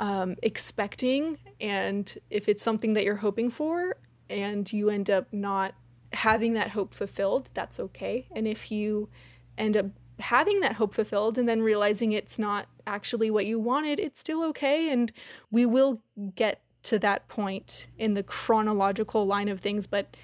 [0.00, 3.96] um, expecting, and if it's something that you're hoping for,
[4.30, 5.74] and you end up not
[6.12, 8.28] having that hope fulfilled, that's okay.
[8.36, 9.08] And if you
[9.56, 9.86] end up
[10.20, 14.42] having that hope fulfilled and then realizing it's not actually what you wanted, it's still
[14.44, 14.90] okay.
[14.90, 15.12] And
[15.50, 16.02] we will
[16.34, 20.16] get to that point in the chronological line of things, but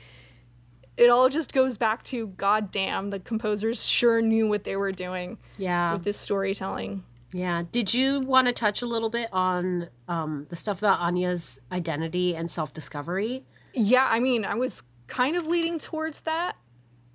[0.97, 5.39] it all just goes back to goddamn, the composers sure knew what they were doing
[5.59, 5.93] yeah.
[5.93, 7.03] with this storytelling.
[7.33, 7.65] Yeah.
[7.73, 12.37] Did you want to touch a little bit on um, the stuff about Anya's identity
[12.37, 13.45] and self discovery?
[13.73, 16.57] Yeah, I mean, I was kind of leading towards that.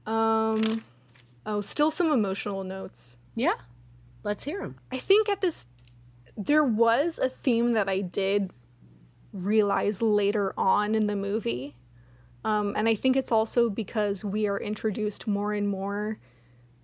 [0.06, 0.84] Um,
[1.46, 3.18] oh, still some emotional notes.
[3.36, 3.56] Yeah.
[4.24, 4.76] Let's hear them.
[4.92, 5.68] I think at this
[6.36, 8.52] there was a theme that I did
[9.34, 11.76] realize later on in the movie.
[12.46, 16.20] Um, and I think it's also because we are introduced more and more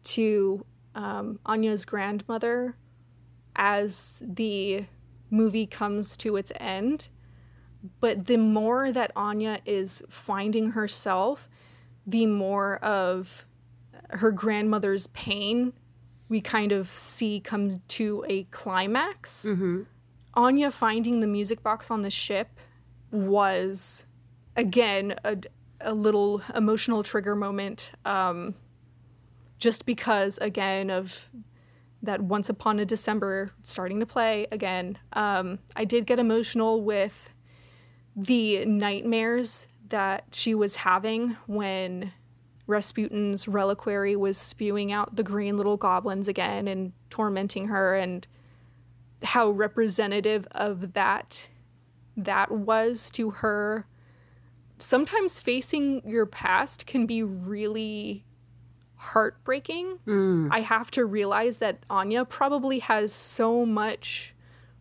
[0.04, 2.76] to um, Anya's grandmother
[3.56, 4.86] as the
[5.30, 7.10] movie comes to its end.
[8.00, 11.48] But the more that Anya is finding herself,
[12.06, 13.46] the more of
[14.10, 15.74] her grandmother's pain
[16.30, 19.46] we kind of see comes to a climax.
[19.48, 19.84] Mm-hmm.
[20.34, 22.60] Anya finding the music box on the ship
[23.12, 24.06] was,
[24.56, 25.38] again, a,
[25.82, 27.92] a little emotional trigger moment.
[28.04, 28.56] Um,
[29.60, 31.30] just because, again, of
[32.02, 34.98] that Once Upon a December starting to play again.
[35.14, 37.34] Um, I did get emotional with
[38.16, 42.12] the nightmares that she was having when
[42.68, 48.28] Rasputin's reliquary was spewing out the green little goblins again and tormenting her, and
[49.24, 51.50] how representative of that
[52.18, 53.86] that was to her.
[54.78, 58.26] Sometimes facing your past can be really
[58.96, 60.00] heartbreaking.
[60.08, 60.50] Mm.
[60.52, 64.34] I have to realize that Anya probably has so much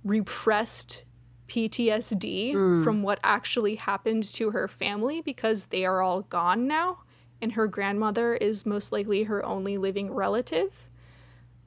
[0.04, 1.04] repressed
[1.48, 2.84] PTSD Mm.
[2.84, 6.98] from what actually happened to her family because they are all gone now,
[7.44, 10.88] and her grandmother is most likely her only living relative.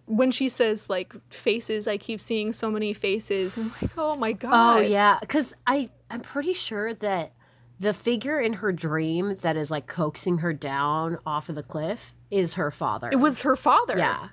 [0.08, 3.56] When she says like faces, I keep seeing so many faces.
[3.56, 4.78] I'm like, oh my oh, god.
[4.78, 7.34] Oh yeah, because I I'm pretty sure that
[7.80, 12.14] the figure in her dream that is like coaxing her down off of the cliff
[12.32, 13.10] is her father.
[13.12, 13.98] It was her father.
[13.98, 14.30] yeah,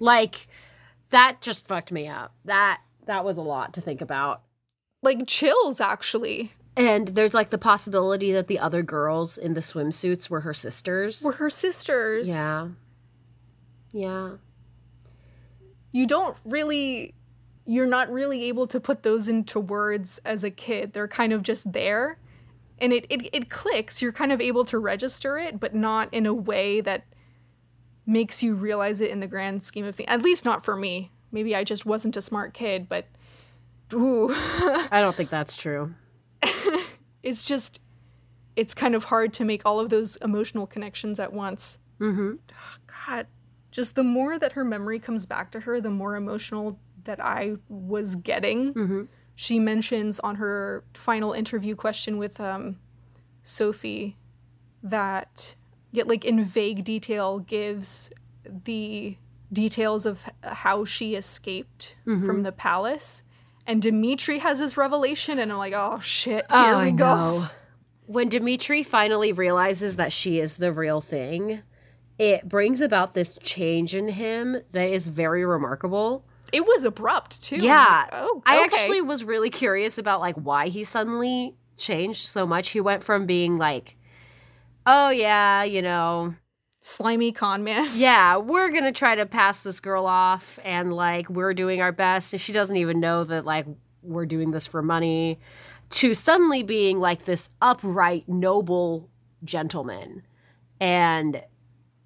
[0.00, 0.48] like
[1.10, 2.34] that just fucked me up.
[2.44, 4.42] That that was a lot to think about.
[5.00, 6.52] Like chills actually.
[6.76, 11.22] And there's like the possibility that the other girls in the swimsuits were her sisters.
[11.22, 12.28] Were her sisters.
[12.30, 12.68] yeah.
[13.92, 14.36] Yeah.
[15.90, 17.12] you don't really
[17.66, 21.42] you're not really able to put those into words as a kid they're kind of
[21.42, 22.16] just there
[22.78, 26.24] and it, it it clicks you're kind of able to register it but not in
[26.24, 27.04] a way that
[28.06, 31.10] makes you realize it in the grand scheme of things at least not for me
[31.30, 33.04] maybe i just wasn't a smart kid but
[33.92, 34.30] ooh
[34.90, 35.94] I don't think that's true.
[37.22, 37.80] it's just
[38.54, 42.32] it's kind of hard to make all of those emotional connections at once Mm-hmm.
[43.06, 43.26] God,
[43.70, 47.56] just the more that her memory comes back to her, the more emotional that I
[47.68, 48.74] was getting.
[48.74, 49.02] Mm-hmm.
[49.34, 52.78] She mentions on her final interview question with um,
[53.42, 54.16] Sophie
[54.82, 55.54] that,
[55.92, 58.10] yet like in vague detail, gives
[58.64, 59.16] the
[59.52, 63.22] details of how she escaped from the palace.
[63.66, 67.46] And Dimitri has his revelation, and I'm like, oh shit, here Oh, we go.
[68.06, 71.62] When Dimitri finally realizes that she is the real thing,
[72.18, 76.24] it brings about this change in him that is very remarkable.
[76.52, 77.56] It was abrupt too.
[77.56, 78.02] Yeah.
[78.02, 82.70] like, oh, I actually was really curious about like why he suddenly changed so much.
[82.70, 83.96] He went from being like,
[84.84, 86.34] "Oh yeah, you know,
[86.82, 87.88] slimy con man.
[87.94, 91.92] yeah, we're going to try to pass this girl off and like we're doing our
[91.92, 93.66] best and she doesn't even know that like
[94.02, 95.38] we're doing this for money."
[95.90, 99.10] To suddenly being like this upright, noble
[99.44, 100.22] gentleman.
[100.80, 101.42] And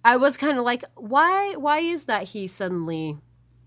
[0.04, 3.16] I was kind of like, why why is that he suddenly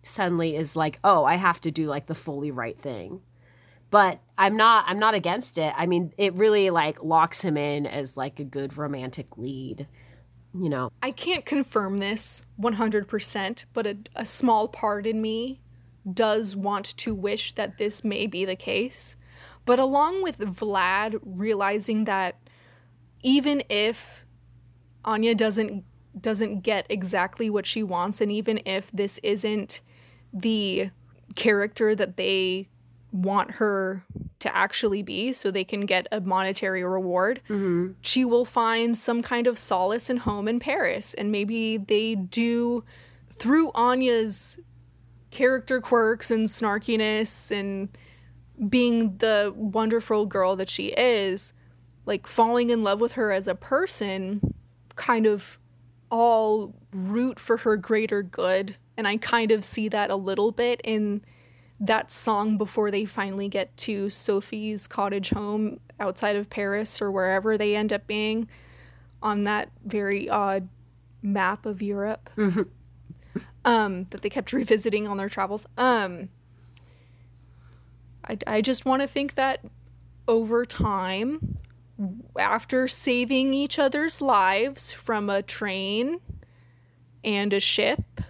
[0.04, 3.22] suddenly is like, "Oh, I have to do like the fully right thing."
[3.92, 5.74] But I'm not I'm not against it.
[5.76, 9.88] I mean, it really like locks him in as like a good romantic lead,
[10.54, 10.92] you know.
[11.02, 15.60] I can't confirm this 100%, but a, a small part in me
[16.12, 19.16] does want to wish that this may be the case.
[19.66, 22.40] But along with Vlad realizing that
[23.22, 24.26] even if
[25.06, 25.84] Anya doesn't
[26.20, 29.80] doesn't get exactly what she wants and even if this isn't
[30.34, 30.90] the
[31.36, 32.68] character that they
[33.12, 34.04] want her
[34.40, 37.94] to actually be so they can get a monetary reward Mm-hmm.
[38.02, 41.14] she will find some kind of solace and home in Paris.
[41.14, 42.84] And maybe they do,
[43.34, 44.60] through Anya's
[45.32, 47.90] character quirks and snarkiness and
[48.70, 51.54] being the wonderful girl that she is,
[52.06, 54.54] like falling in love with her as a person,
[54.96, 55.58] kind of
[56.12, 58.78] all root for her greater good.
[58.98, 61.22] And I kind of see that a little bit in
[61.80, 67.58] that song before they finally get to Sophie's cottage home outside of Paris or wherever
[67.58, 68.48] they end up being
[69.22, 70.68] on that very odd
[71.22, 72.30] map of Europe
[73.66, 75.66] um, that they kept revisiting on their travels.
[75.78, 76.30] Um,
[78.28, 79.66] I, I just want to think that
[80.28, 81.58] over time,
[82.38, 86.20] after saving each other's lives from a train
[87.24, 88.22] and a ship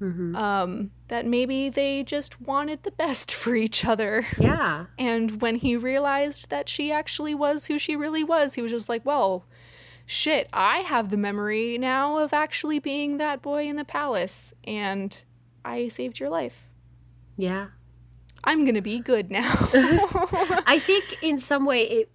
[0.00, 4.26] Um, that maybe they just wanted the best for each other.
[4.38, 4.86] Yeah.
[4.98, 8.88] And when he realized that she actually was who she really was, he was just
[8.88, 9.46] like, well,
[10.04, 15.24] shit, I have the memory now of actually being that boy in the palace, and
[15.64, 16.64] I saved your life.
[17.36, 17.68] Yeah.
[18.44, 19.50] I'm gonna be good now.
[19.72, 22.10] I think in some way it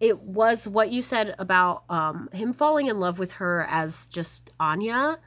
[0.00, 4.50] it was what you said about um, him falling in love with her as just
[4.58, 5.20] Anya,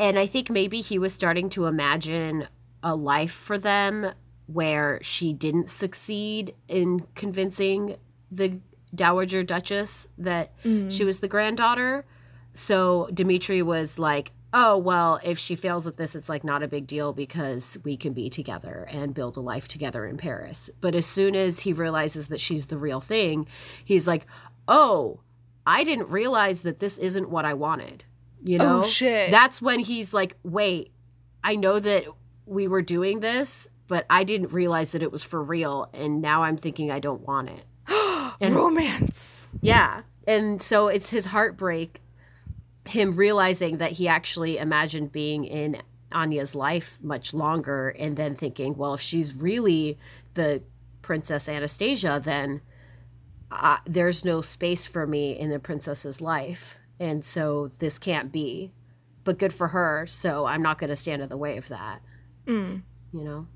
[0.00, 2.48] and I think maybe he was starting to imagine
[2.82, 4.12] a life for them
[4.46, 7.96] where she didn't succeed in convincing
[8.32, 8.58] the
[8.94, 10.88] dowager duchess that mm-hmm.
[10.88, 12.06] she was the granddaughter.
[12.54, 16.68] So Dimitri was like, "Oh well, if she fails at this, it's like not a
[16.68, 20.94] big deal because we can be together and build a life together in Paris." But
[20.94, 23.46] as soon as he realizes that she's the real thing,
[23.84, 24.26] he's like,
[24.66, 25.20] "Oh,
[25.66, 28.04] I didn't realize that this isn't what I wanted."
[28.42, 28.80] You know?
[28.80, 29.30] Oh, shit.
[29.30, 30.92] That's when he's like, "Wait,
[31.44, 32.04] I know that
[32.46, 36.42] we were doing this, but I didn't realize that it was for real, and now
[36.42, 37.64] I'm thinking I don't want it."
[38.40, 39.48] And- Romance.
[39.60, 40.02] Yeah.
[40.26, 42.00] And so it's his heartbreak,
[42.86, 45.82] him realizing that he actually imagined being in
[46.12, 49.98] Anya's life much longer and then thinking, well, if she's really
[50.34, 50.62] the
[51.02, 52.60] Princess Anastasia, then
[53.50, 56.78] uh, there's no space for me in the princess's life.
[57.00, 58.72] And so this can't be.
[59.24, 60.06] But good for her.
[60.06, 62.00] So I'm not going to stand in the way of that.
[62.46, 62.82] Mm.
[63.12, 63.46] You know?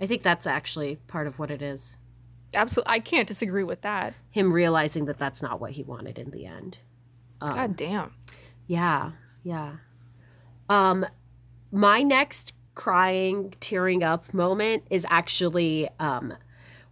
[0.00, 1.98] I think that's actually part of what it is.
[2.54, 2.92] Absolutely.
[2.92, 4.14] I can't disagree with that.
[4.30, 6.78] Him realizing that that's not what he wanted in the end.
[7.40, 8.14] Um, God damn.
[8.66, 9.12] Yeah,
[9.42, 9.76] yeah.
[10.68, 11.04] Um,
[11.70, 16.34] my next crying, tearing up moment is actually um,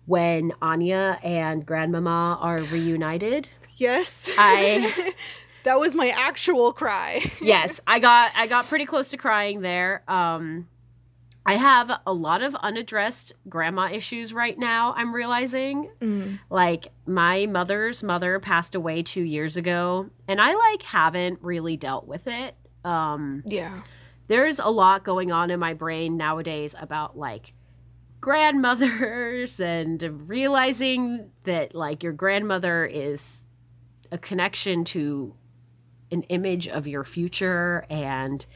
[0.06, 3.48] when Anya and Grandmama are reunited.
[3.82, 4.30] Yes.
[4.38, 5.14] I
[5.64, 7.22] that was my actual cry.
[7.40, 10.02] yes, I got I got pretty close to crying there.
[10.08, 10.68] Um,
[11.44, 14.94] I have a lot of unaddressed grandma issues right now.
[14.96, 15.90] I'm realizing.
[16.00, 16.38] Mm.
[16.50, 22.06] like my mother's mother passed away two years ago and i like haven't really dealt
[22.06, 22.54] with it
[22.84, 23.80] um Yeah.
[24.28, 27.54] there's a lot going on in my brain nowadays about like
[28.20, 33.42] grandmothers and realizing that like your grandmother is
[34.12, 35.34] a connection to
[36.12, 38.46] an image of your future and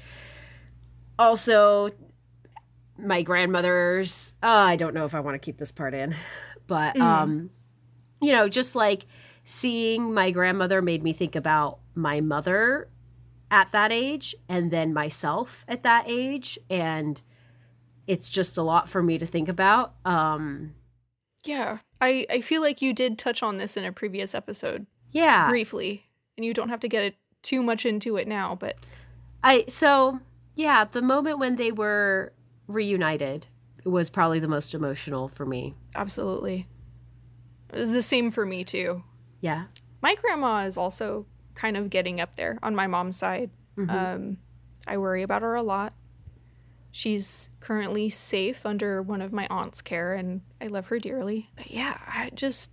[1.19, 1.89] also
[2.99, 6.15] my grandmother's uh, i don't know if i want to keep this part in
[6.67, 7.03] but Mhm.
[7.03, 7.51] um
[8.21, 9.07] you know just like
[9.45, 12.89] seeing my grandmother made me think about my mother
[13.51, 17.21] at that age and then myself at that age and
[18.07, 20.75] it's just a lot for me to think about um
[21.45, 21.79] Yeah.
[22.01, 26.07] I, I feel like you did touch on this in a previous episode yeah briefly,
[26.37, 28.77] and you don't have to get it too much into it now, but
[29.45, 30.19] i so
[30.55, 32.33] yeah the moment when they were
[32.67, 33.47] reunited
[33.85, 36.67] was probably the most emotional for me absolutely.
[37.73, 39.03] It was the same for me too.
[39.41, 39.65] yeah
[40.03, 43.51] My grandma is also kind of getting up there on my mom's side.
[43.77, 43.91] Mhm.
[43.91, 44.37] Um,
[44.87, 45.93] I worry about her a lot.
[46.91, 51.51] She's currently safe under one of my aunt's care, and I love her dearly.
[51.57, 52.71] But yeah, I just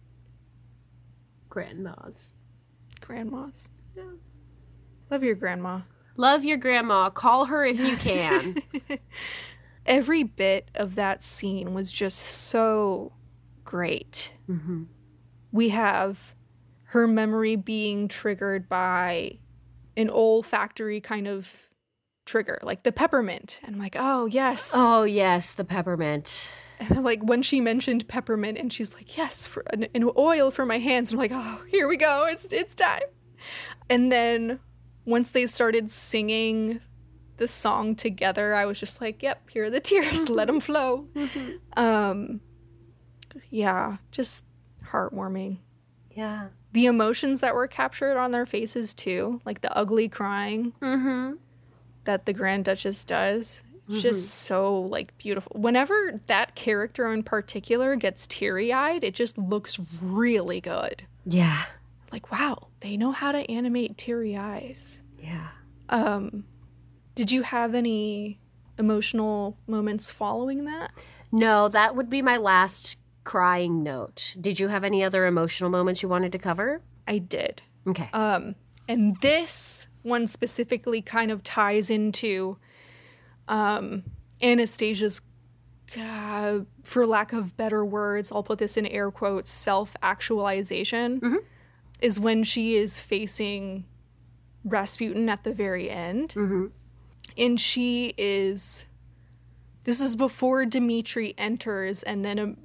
[1.53, 2.33] grandmas
[2.99, 3.69] grandmas.
[3.95, 4.03] Yeah.
[5.11, 5.81] Love your grandma.
[6.17, 8.55] love your grandma call her if you can
[9.85, 13.13] Every bit of that scene was just so
[13.63, 14.33] great.
[14.47, 14.85] hmm
[15.51, 16.33] We have
[16.85, 19.37] her memory being triggered by
[19.95, 21.69] an olfactory kind of
[22.25, 23.59] trigger, like the peppermint.
[23.63, 24.71] And I'm like, oh, yes.
[24.73, 26.47] oh yes the peppermint
[26.89, 30.79] like when she mentioned peppermint and she's like, yes, for an, an oil for my
[30.79, 31.11] hands.
[31.11, 32.25] And I'm like, oh, here we go.
[32.29, 33.01] It's, it's time.
[33.89, 34.59] And then
[35.05, 36.79] once they started singing
[37.37, 40.29] the song together, I was just like, yep, here are the tears.
[40.29, 41.07] Let them flow.
[41.75, 42.41] Um,
[43.49, 44.45] yeah, just
[44.85, 45.57] heartwarming.
[46.11, 51.33] yeah The emotions that were captured on their faces too, like the ugly crying mm-hmm
[52.05, 53.63] that the Grand Duchess does.
[53.89, 55.51] It's just so like beautiful.
[55.59, 55.93] Whenever
[56.27, 61.05] that character in particular gets teary-eyed, it just looks really good.
[61.25, 61.63] yeah
[62.11, 65.01] Like, wow, they know how to animate teary eyes.
[65.19, 65.49] yeah
[65.89, 66.45] Um
[67.15, 68.39] did you have any
[68.79, 70.91] emotional moments following that?
[71.31, 74.35] No, that would be my last crying note.
[74.41, 76.81] Did you have any other emotional moments you wanted to cover?
[77.07, 77.61] I did.
[77.87, 78.09] Okay.
[78.13, 78.55] Um,
[78.87, 82.57] and this one specifically kind of ties into
[83.47, 84.03] um,
[84.41, 85.21] Anastasia's,
[85.99, 91.37] uh, for lack of better words, I'll put this in air quotes, self actualization, Mhm.
[92.01, 93.85] is when she is facing
[94.63, 96.29] Rasputin at the very end.
[96.35, 96.67] mm-hmm.
[97.37, 98.85] and she is
[99.85, 102.57] this is before Dimitri enters and then um,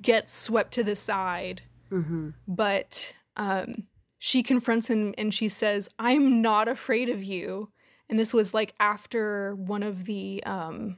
[0.00, 1.62] gets swept to the side.
[1.92, 2.30] Mm-hmm.
[2.48, 3.84] But um,
[4.18, 7.70] she confronts him and she says, I'm not afraid of you.
[8.10, 10.96] And this was like after one of the um,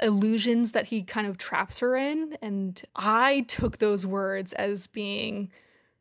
[0.00, 2.36] illusions that he kind of traps her in.
[2.42, 5.50] And I took those words as being,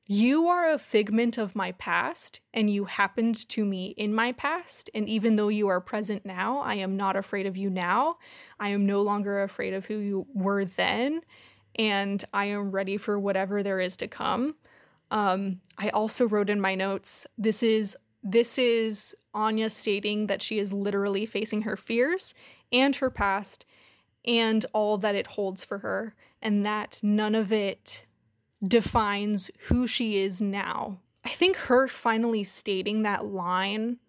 [0.06, 4.90] You are a figment of my past, and you happened to me in my past.
[4.94, 8.16] And even though you are present now, I am not afraid of you now.
[8.60, 11.22] I am no longer afraid of who you were then.
[11.78, 14.56] And I am ready for whatever there is to come.
[15.12, 17.96] Um, I also wrote in my notes, this is
[18.26, 22.34] this is Anya stating that she is literally facing her fears
[22.72, 23.66] and her past
[24.26, 28.04] and all that it holds for her, and that none of it
[28.68, 31.00] defines who she is now.
[31.24, 34.00] I think her finally stating that line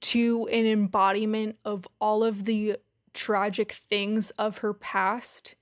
[0.00, 2.76] to an embodiment of all of the
[3.14, 5.54] tragic things of her past,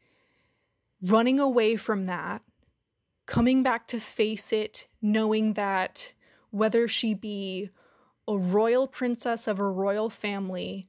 [1.03, 2.41] running away from that,
[3.27, 6.15] coming back to face it, knowing that
[6.51, 7.71] whether she be
[8.29, 10.89] a royal princess of a royal family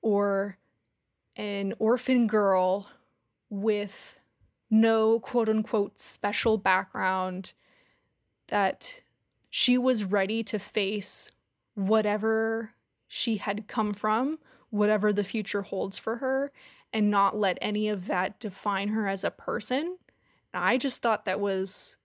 [0.00, 0.58] or
[1.36, 2.90] an orphan girl
[3.48, 4.18] with
[4.70, 7.52] no quote unquote special background,
[8.48, 9.00] that
[9.50, 11.30] she was ready to face
[11.74, 12.70] whatever
[13.06, 14.38] she had come from,
[14.70, 16.50] whatever the future holds for her,
[16.92, 19.98] and not let any of that define her as a person.
[20.54, 21.96] I just thought that was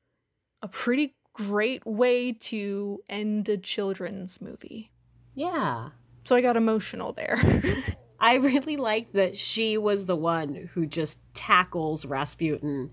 [0.62, 4.92] a pretty great way to end a children's movie.
[5.36, 5.90] Yeah.
[6.24, 7.40] So I got emotional there.
[8.20, 12.90] I really like that she was the one who just tackles Rasputin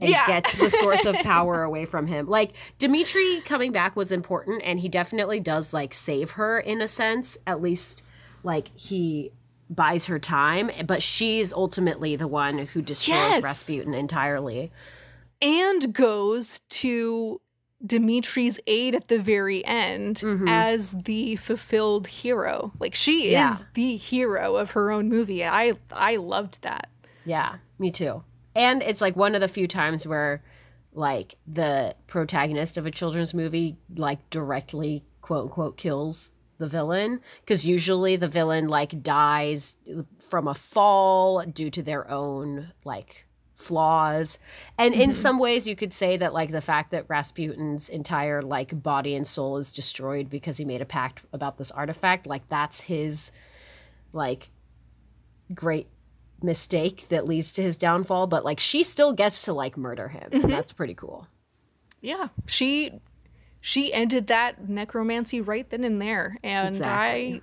[0.00, 0.26] and Yeah.
[0.28, 2.28] gets the source of power away from him.
[2.28, 6.86] Like Dimitri coming back was important and he definitely does like save her in a
[6.88, 7.36] sense.
[7.48, 8.04] At least
[8.44, 9.32] like he
[9.68, 13.42] buys her time, but she's ultimately the one who destroys Yes.
[13.44, 14.70] Rasputin entirely.
[15.42, 17.40] and goes to
[17.84, 20.48] Dimitri's aid at the very end Mhm.
[20.48, 22.72] as the fulfilled hero.
[22.80, 23.52] Like she Yeah.
[23.52, 25.44] is the hero of her own movie.
[25.44, 26.88] I I loved that.
[27.24, 28.24] Yeah, me too.
[28.54, 30.42] And it's like one of the few times where
[30.92, 37.64] like the protagonist of a children's movie like directly quote unquote kills the villain because
[37.64, 39.76] usually the villain like dies
[40.28, 43.26] from a fall due to their own like
[43.58, 44.38] flaws
[44.78, 45.12] and in mm-hmm.
[45.12, 49.26] some ways you could say that like the fact that Rasputin's entire like body and
[49.26, 53.32] soul is destroyed because he made a pact about this artifact like that's his
[54.12, 54.50] like
[55.52, 55.88] great
[56.40, 60.28] mistake that leads to his downfall but like she still gets to like murder him
[60.30, 60.52] and mm-hmm.
[60.52, 61.26] that's pretty cool
[62.00, 62.28] Yeah.
[62.46, 62.92] She
[63.60, 66.36] she ended that necromancy right then and there.
[66.42, 67.34] And Exactly.
[67.34, 67.42] I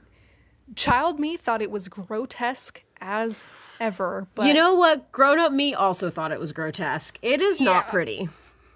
[0.76, 3.45] child me thought it was grotesque as
[3.80, 4.28] ever.
[4.36, 5.11] But you know what?
[5.11, 7.17] Grown up me also thought it was grotesque.
[7.21, 8.30] It is not pretty.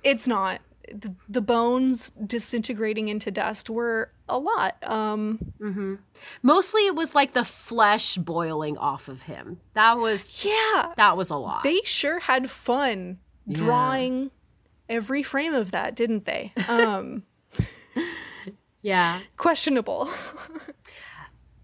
[0.03, 0.61] It's not.
[0.91, 5.53] The, the bones disintegrating into dust were a lot um
[6.41, 9.59] mostly it was like the flesh boiling off of him.
[9.75, 10.93] That was yeah.
[10.97, 11.61] that was a lot.
[11.61, 13.57] They sure had fun Yeah.
[13.57, 14.31] drawing
[14.87, 16.53] every frame of that didn't they?
[16.67, 17.21] Um
[18.81, 19.19] yeah.
[19.37, 20.09] questionable.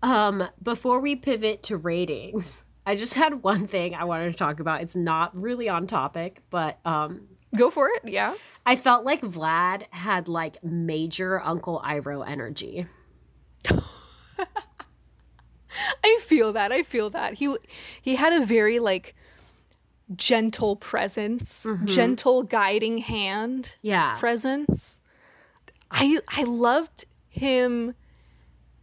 [0.03, 4.59] Um, before we pivot to ratings, I just had one thing I wanted to talk
[4.59, 4.81] about.
[4.81, 8.33] It's not really on topic, but um, go for it yeah
[8.65, 12.85] I felt like Vlad had like major Uncle Iroh energy.
[16.05, 17.53] i feel that i feel that he
[18.01, 19.13] he had a very like
[20.15, 24.15] gentle presence gentle guiding hand Yeah.
[24.19, 25.01] presence.
[25.89, 27.95] I I loved him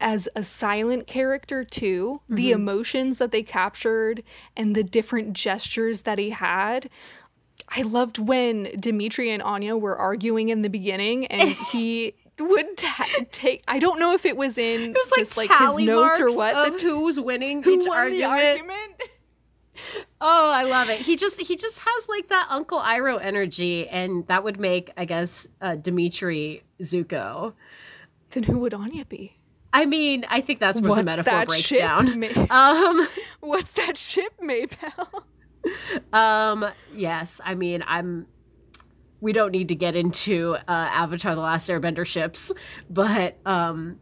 [0.02, 2.20] as a silent character too.
[2.28, 4.22] The emotions that they captured
[4.56, 6.90] and the different gestures that he had.
[7.74, 13.06] I loved when Dimitri and Anya were arguing in the beginning and he would ta-
[13.30, 16.18] take I don't know if it was in It was like just like his notes
[16.20, 18.30] or what the but who's winning who each won argument.
[18.32, 19.02] argument?
[20.20, 21.00] Oh, I love it.
[21.00, 25.04] He just he just has like that Uncle Iroh energy, and that would make I
[25.04, 27.54] guess uh, Dimitri Zuko.
[28.30, 29.36] Then who would Anya be?
[29.72, 32.22] I mean, I think that's where the metaphor that breaks down.
[32.50, 33.08] Um,
[33.40, 35.26] What's that ship pal?
[36.12, 37.40] um, yes.
[37.44, 38.26] I mean, I'm.
[39.20, 42.52] We don't need to get into uh, Avatar: The Last Airbender ships,
[42.90, 44.00] but um,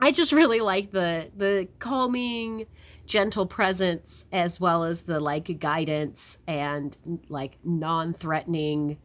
[0.00, 2.66] I just really like the the calming,
[3.06, 6.96] gentle presence as well as the like guidance and
[7.28, 8.98] like non-threatening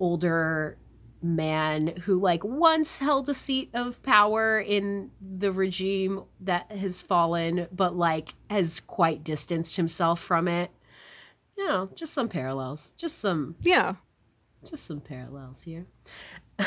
[0.00, 0.78] older
[1.22, 7.66] man who like once held a seat of power in the regime that has fallen
[7.72, 10.70] but like has quite distanced himself from it
[11.56, 13.94] you know just some parallels just some Yeah.
[14.64, 15.86] just some parallels here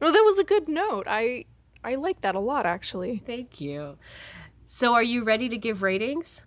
[0.00, 1.06] Well, that was a good note.
[1.08, 1.44] I
[1.84, 3.22] I like that a lot actually.
[3.24, 3.96] thank you
[4.64, 6.42] so are you ready to give ratings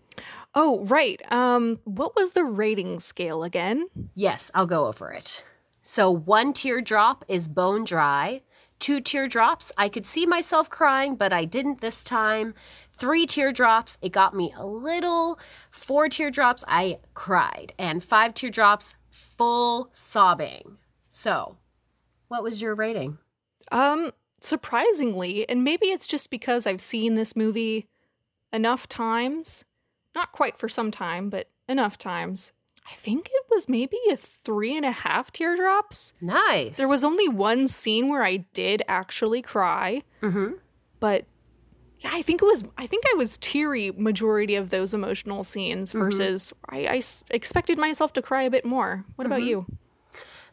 [0.57, 1.21] Oh, right.
[1.31, 3.87] Um what was the rating scale again?
[4.15, 5.43] yes i'll go over it
[5.87, 8.41] so one teardrop is bone dry.
[8.79, 12.55] Two teardrops i could see myself crying but i didn't this time.
[12.91, 15.39] Three teardrops it got me a little.
[15.69, 17.73] Four teardrops i cried.
[17.77, 20.79] And five teardrops full sobbing.
[21.07, 21.57] So
[22.29, 23.19] what was your rating?
[23.71, 24.11] Um
[24.41, 27.87] surprisingly, and maybe it's just because I've seen this movie
[28.51, 29.65] enough times,
[30.15, 32.53] not quite for some time, but enough times.
[32.89, 36.13] I think was maybe a three and a half teardrops.
[36.21, 40.53] nice There was only one scene where I did actually cry, mm-hmm.
[40.99, 41.25] but
[41.99, 42.63] yeah, I think it was.
[42.77, 47.01] I think I was teary majority of those emotional scenes versus I, I
[47.31, 49.03] expected myself to cry a bit more.
[49.15, 49.65] What about you?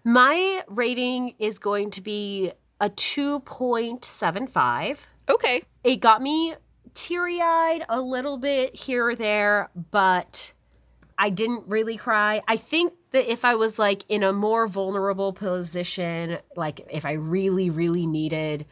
[0.04, 2.50] my rating is going to be
[2.80, 6.54] a 2.75 Okay, it got me
[6.94, 10.52] teary eyed a little bit here or there, but
[11.22, 12.42] I didn't really cry.
[12.48, 17.12] I think that if I was like in a more vulnerable position, like if I
[17.12, 18.66] really, really needed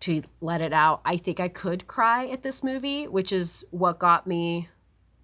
[0.00, 3.98] to let it out, I think I could cry at this movie, which is what
[3.98, 4.68] got me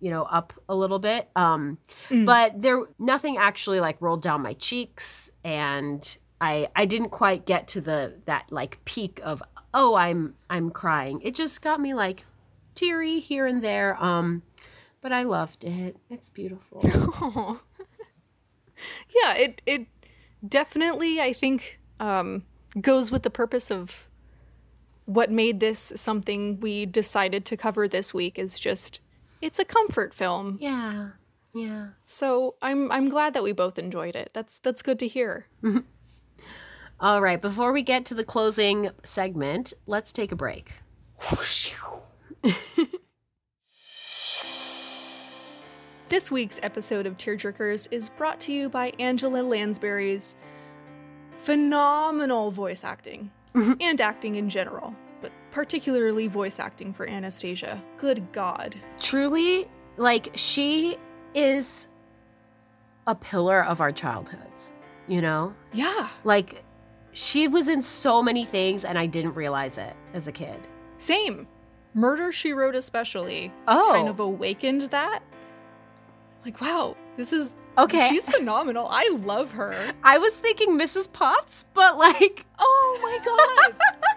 [0.00, 1.78] you know up a little bit um
[2.10, 2.26] Mm.
[2.26, 7.68] but there nothing actually like rolled down my cheeks and i i didn't quite get
[7.68, 9.40] to the that like peak of
[9.74, 12.24] oh i'm i'm crying it just got me like
[12.74, 14.42] teary here and there um
[15.02, 16.80] but i loved it it's beautiful
[19.14, 19.86] yeah, it it
[20.46, 22.44] definitely I think um,
[22.80, 24.08] goes with the purpose of
[25.04, 29.00] what made this something we decided to cover this week is just
[29.40, 30.58] it's a comfort film.
[30.60, 31.10] yeah
[31.54, 34.30] yeah So I'm I'm glad that we both enjoyed it.
[34.32, 35.46] That's that's good to hear.
[37.00, 40.72] all right before we get to the closing segment let's take a break
[46.12, 50.36] This week's episode of Tearjerkers is brought to you by Angela Lansbury's
[51.38, 53.30] phenomenal voice acting
[53.80, 57.82] and acting in general, but particularly voice acting for Anastasia.
[57.96, 58.74] Good God.
[59.00, 60.98] truly like she
[61.32, 61.88] is
[63.06, 64.74] a pillar of our childhoods
[65.08, 66.10] you know Yeah.
[66.24, 66.62] like
[67.12, 70.60] she was in so many things and i didn't realize it as a kid
[70.98, 71.48] Same.
[71.94, 75.22] Murder She Wrote, especially, oh kind of awakened that.
[76.44, 77.54] Like, wow, this is.
[77.78, 78.88] okay She's phenomenal.
[78.90, 79.92] I love her.
[80.02, 84.16] i was thinking mrs potts but like Oh my God.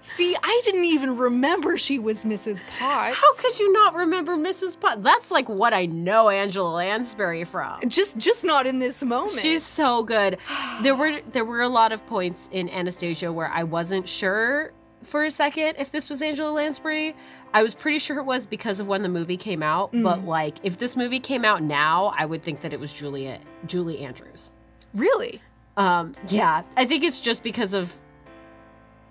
[0.00, 2.62] See, I didn't even remember she was Mrs.
[2.78, 3.16] Potts.
[3.16, 7.80] how could you not remember mrs potts that's like what i know angela lansbury from
[7.88, 9.40] Just, just not in this moment.
[9.40, 10.38] She's so good.
[10.82, 14.72] There were there were a lot of points in Anastasia where I wasn't sure
[15.06, 17.14] for a second if this was Angela Lansbury.
[17.54, 20.56] I was pretty sure it was because of when the movie came out, but like
[20.62, 24.50] if this movie came out now, I would think that it was Julia Julie Andrews.
[24.94, 25.40] really.
[25.76, 27.96] Um yeah, I think it's just because of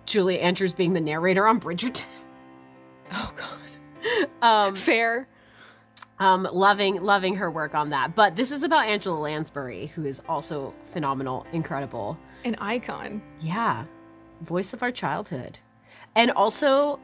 [0.05, 2.05] Julie Andrews being the narrator on Bridgerton.
[3.11, 4.29] Oh God.
[4.41, 5.27] Um Fair.
[6.19, 8.15] um loving loving her work on that.
[8.15, 12.17] But this is about Angela Lansbury who is also phenomenal, incredible.
[12.43, 13.21] An icon.
[13.39, 13.85] Yeah,
[14.41, 15.59] voice of our childhood.
[16.15, 16.99] And also,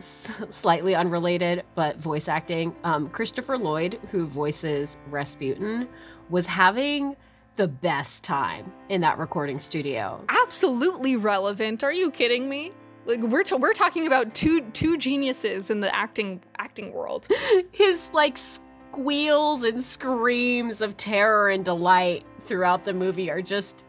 [0.00, 5.88] slightly unrelated, but voice acting, um, Christopher Lloyd, who voices Rasputin,
[6.28, 7.16] was having
[7.56, 10.24] the best time in that recording studio.
[10.28, 11.84] Absolutely relevant.
[11.84, 12.72] Are you kidding me?
[13.06, 17.26] Like we're t- we're talking about two two geniuses in the acting acting world.
[17.74, 23.84] His like squeals and screams of terror and delight throughout the movie are just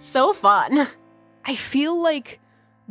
[0.00, 0.86] so fun.
[1.44, 2.40] I feel like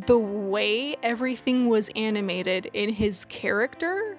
[0.06, 4.18] the way everything was animated in his character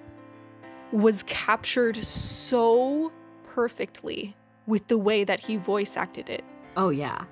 [0.91, 3.11] was captured so
[3.47, 4.35] perfectly
[4.67, 6.43] with the way that he voice acted it.
[6.77, 7.25] Oh, yeah.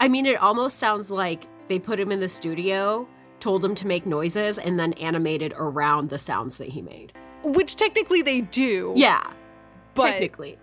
[0.00, 3.06] I mean, it almost sounds like they put him in the studio,
[3.40, 7.12] told him to make noises, and then animated around the sounds that he made.
[7.42, 8.92] Which technically they do.
[8.96, 9.30] Yeah,
[9.94, 10.58] but technically.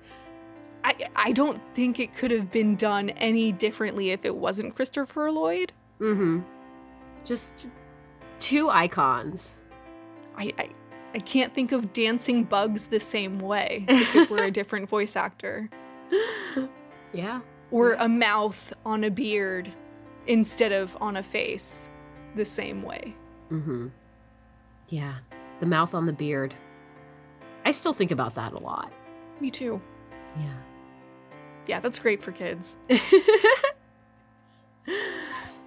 [0.83, 5.31] I I don't think it could have been done any differently if it wasn't Christopher
[5.31, 5.73] Lloyd.
[5.99, 6.41] Mm-hmm.
[7.23, 7.69] Just
[8.39, 9.53] two icons.
[10.35, 10.69] I, I
[11.13, 15.15] I can't think of dancing bugs the same way if it were a different voice
[15.15, 15.69] actor.
[17.13, 17.41] Yeah.
[17.69, 19.71] Or a mouth on a beard
[20.27, 21.89] instead of on a face
[22.35, 23.15] the same way.
[23.51, 23.87] Mm-hmm.
[24.87, 25.15] Yeah.
[25.59, 26.55] The mouth on the beard.
[27.65, 28.91] I still think about that a lot.
[29.41, 29.81] Me too.
[30.37, 30.53] Yeah.
[31.67, 32.77] Yeah, that's great for kids.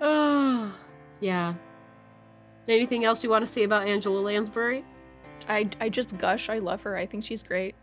[0.01, 0.75] oh,
[1.21, 1.55] yeah.
[2.67, 4.85] Anything else you want to say about Angela Lansbury?
[5.49, 6.49] I, I just gush.
[6.49, 6.97] I love her.
[6.97, 7.75] I think she's great.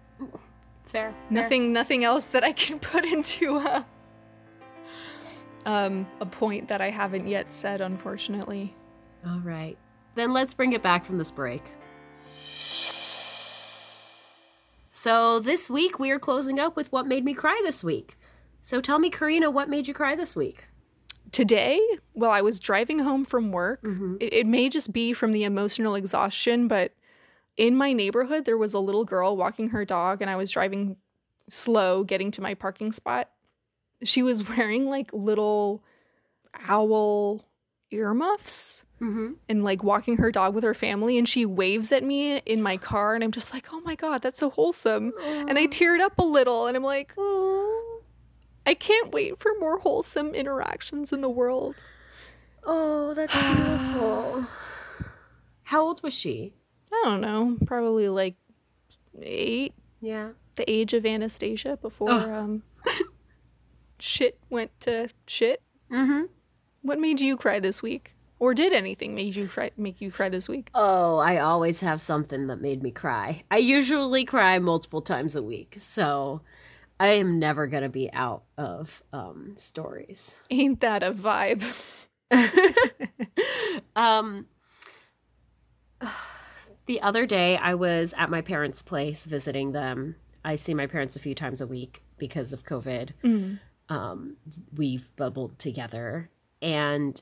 [0.86, 1.14] Fair.
[1.30, 3.86] Nothing nothing else that I can put into a,
[5.66, 8.76] um, a point that I haven't yet said, unfortunately.
[9.26, 9.78] All right.
[10.16, 11.64] Then let's bring it back from this break.
[14.90, 18.18] So this week we are closing up with what made me cry this week.
[18.62, 20.68] So tell me, Karina, what made you cry this week?
[21.32, 21.80] Today,
[22.14, 24.18] while I was driving home from work, Mhm.
[24.22, 26.92] it, it may just be from the emotional exhaustion, but
[27.58, 30.98] in my neighborhood, there was a little girl walking her dog, and I was driving
[31.50, 33.30] slow getting to my parking spot.
[34.04, 35.84] She was wearing like little
[36.68, 37.46] owl
[37.92, 39.32] earmuffs Mm-hmm.
[39.50, 42.78] and like walking her dog with her family, and she waves at me in my
[42.78, 45.12] car, and I'm just like, oh my God, that's so wholesome.
[45.24, 47.16] And I teared up a little, and I'm like,
[48.66, 51.84] I can't wait for more wholesome interactions in the world.
[52.64, 54.46] Oh, that's beautiful.
[55.64, 56.54] How old was she?
[56.94, 58.36] I don't know, probably like
[59.22, 60.32] eight, Yeah.
[60.58, 62.30] the age of Anastasia before Ugh.
[62.30, 62.64] um
[64.00, 65.62] shit went to shit.
[65.92, 66.24] Mm-hmm.
[66.82, 68.16] What made you cry this week?
[68.40, 70.70] Or did anything make you cry make you cry this week?
[70.74, 73.44] Oh, I always have something that made me cry.
[73.52, 76.42] I usually cry multiple times a week, so
[77.02, 80.36] I am never gonna be out of um, stories.
[80.52, 82.08] Ain't that a vibe?
[83.96, 84.46] um,
[86.86, 90.16] the other day, I was at my parents' place visiting them.
[90.46, 93.14] I see my parents a few times a week because of COVID.
[93.24, 93.60] Mm.
[93.90, 94.38] Um,
[94.72, 96.30] we've bubbled together,
[96.62, 97.20] and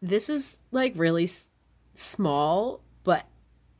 [0.00, 1.48] this is like really s-
[1.96, 3.26] small, but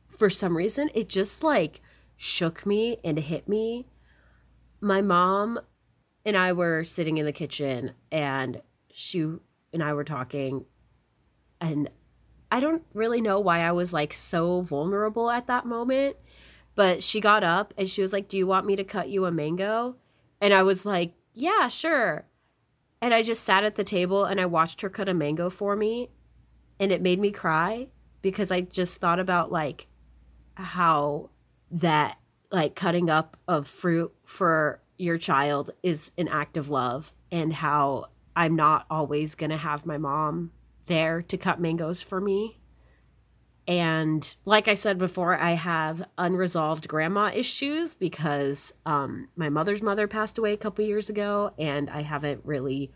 [0.09, 1.79] for some reason, it just like
[2.17, 3.87] shook me and hit me.
[4.81, 5.59] My mom
[6.25, 8.61] and I were sitting in the kitchen, and
[8.91, 9.21] she
[9.73, 10.65] and I were talking,
[11.59, 11.89] and
[12.51, 16.17] I don't really know why I was like so vulnerable at that moment.
[16.75, 19.25] But she got up and she was like, Do you want me to cut you
[19.25, 19.95] a mango?
[20.39, 22.27] And I was like, Yeah, sure.
[23.01, 25.75] And I just sat at the table and I watched her cut a mango for
[25.75, 26.09] me.
[26.79, 27.87] And it made me cry
[28.21, 29.87] because I just thought about like
[30.55, 31.29] how
[31.71, 32.17] that
[32.51, 38.07] like cutting up of fruit for your child is an act of love and how
[38.35, 40.51] I'm not always going to have my mom
[40.85, 42.59] there to cut mangoes for me.
[43.67, 50.07] And like I said before, I have unresolved grandma issues because um, my mother's mother
[50.07, 52.91] passed away a couple years ago, and I haven't really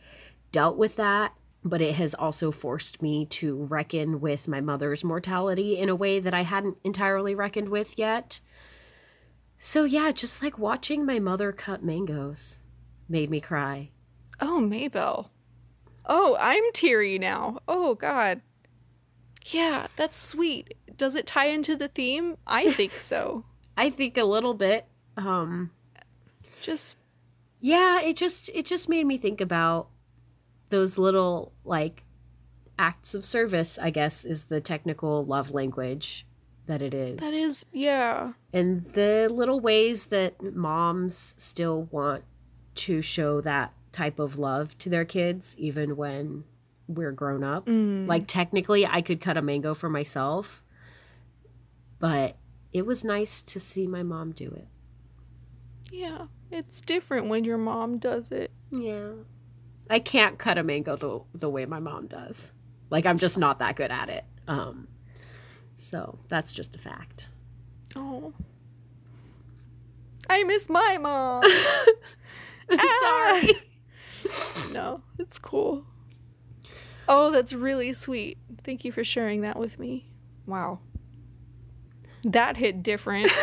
[0.51, 1.34] dealt with that.
[1.64, 6.20] But it has also forced me to reckon with my mother's mortality in a way
[6.20, 8.39] that I hadn't entirely reckoned with yet.
[9.66, 12.59] So, yeah, just like watching my mother cut mangoes
[13.09, 13.89] made me cry.
[14.39, 15.30] Oh, Maybell.
[16.05, 17.57] Oh, I'm teary now.
[17.68, 18.41] Oh god.
[19.47, 20.76] Yeah, that's sweet.
[20.95, 22.38] Does it tie into the theme?
[22.45, 23.43] I think so.
[23.76, 24.86] I think a little bit.
[25.18, 25.72] Um,
[26.61, 26.99] Just
[27.59, 29.88] yeah it just it just made me think about
[30.70, 32.03] those little like
[32.78, 36.28] acts of service i guess is the technical love language
[36.68, 38.34] that it is that is yeah.
[38.53, 42.24] and the little ways that moms still want
[42.76, 46.43] to show that type of love to their kids even when
[46.88, 48.07] we're grown up Mm.
[48.07, 50.61] like technically i could cut a mango for myself
[51.99, 52.36] but
[52.74, 54.68] it was nice to see my mom do it
[55.91, 58.51] Yeah, it's different when your mom does it.
[58.72, 59.11] Yeah.
[59.89, 62.51] I can't cut a mango the the way my mom does.
[62.89, 64.26] Like I'm just not that good at it.
[64.47, 64.88] Um
[65.78, 67.30] so that's just a fact.
[67.95, 68.34] Oh.
[70.30, 71.43] I miss my mom.
[72.67, 73.41] Ah!
[73.43, 74.73] Sorry.
[74.73, 75.86] no, it's cool.
[77.07, 78.39] Oh, that's really sweet.
[78.63, 80.07] Thank you for sharing that with me.
[80.47, 80.80] Wow.
[82.23, 83.30] That hit different.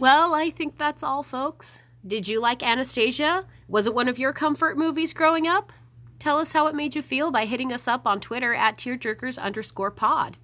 [0.00, 1.82] Well, I think that's all folks.
[2.06, 3.46] Did you like Anastasia?
[3.68, 5.74] Was it one of your comfort movies growing up?
[6.20, 9.38] Tell us how it made you feel by hitting us up on Twitter at tearjerkers
[9.38, 10.36] underscore pod.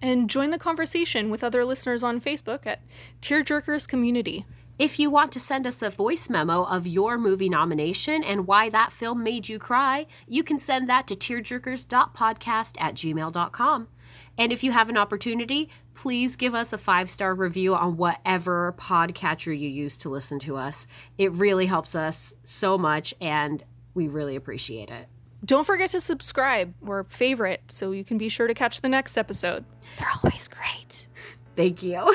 [0.00, 2.82] and join the conversation with other listeners on Facebook at
[3.22, 4.44] Tearjerkers Community.
[4.78, 8.68] If you want to send us a voice memo of your movie nomination and why
[8.68, 13.88] that film made you cry, you can send that to tearjerkers.podcast at gmail.com.
[14.36, 18.74] And if you have an opportunity, please give us a five star review on whatever
[18.76, 20.86] podcatcher you use to listen to us.
[21.16, 23.64] It really helps us so much, and
[23.94, 25.08] we really appreciate it.
[25.44, 29.16] Don't forget to subscribe or favorite so you can be sure to catch the next
[29.16, 29.64] episode.
[29.98, 31.08] They're always great.
[31.56, 32.14] Thank you.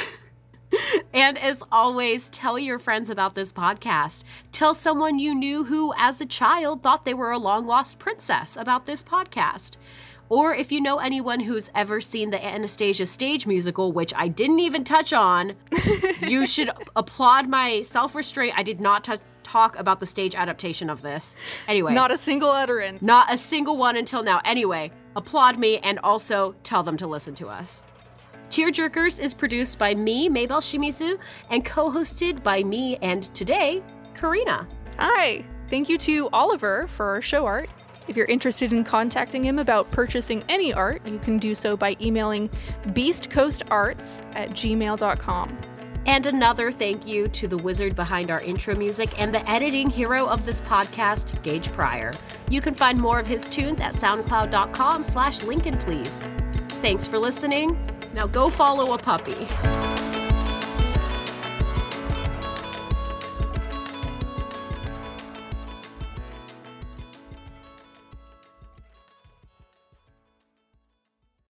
[1.14, 4.24] and as always, tell your friends about this podcast.
[4.52, 8.56] Tell someone you knew who, as a child, thought they were a long lost princess
[8.56, 9.78] about this podcast.
[10.30, 14.60] Or if you know anyone who's ever seen the Anastasia stage musical, which I didn't
[14.60, 15.56] even touch on,
[16.22, 18.54] you should applaud my self restraint.
[18.56, 19.20] I did not touch
[19.52, 21.36] talk about the stage adaptation of this.
[21.68, 23.02] Anyway, Not a single utterance.
[23.02, 24.40] not a single one until now.
[24.46, 27.82] Anyway, applaud me and also tell them to listen to us.
[28.50, 31.20] Tearjerkers is produced by me, Maybell Shimizu,
[31.50, 33.82] and co hosted by me and today,
[34.16, 34.68] Karina.
[34.98, 35.44] Hi.
[35.68, 37.70] Thank you to Oliver for our show art.
[38.08, 41.96] If you're interested in contacting him about purchasing any art, you can do so by
[42.02, 42.50] emailing
[42.88, 45.58] beastcoastarts at gmail.com.
[46.06, 50.26] And another thank you to the wizard behind our intro music and the editing hero
[50.26, 52.14] of this podcast, Gage Pryor.
[52.50, 56.16] You can find more of his tunes at soundcloud.com slash Lincoln Please.
[56.82, 57.78] Thanks for listening.
[58.14, 60.09] Now go follow a puppy.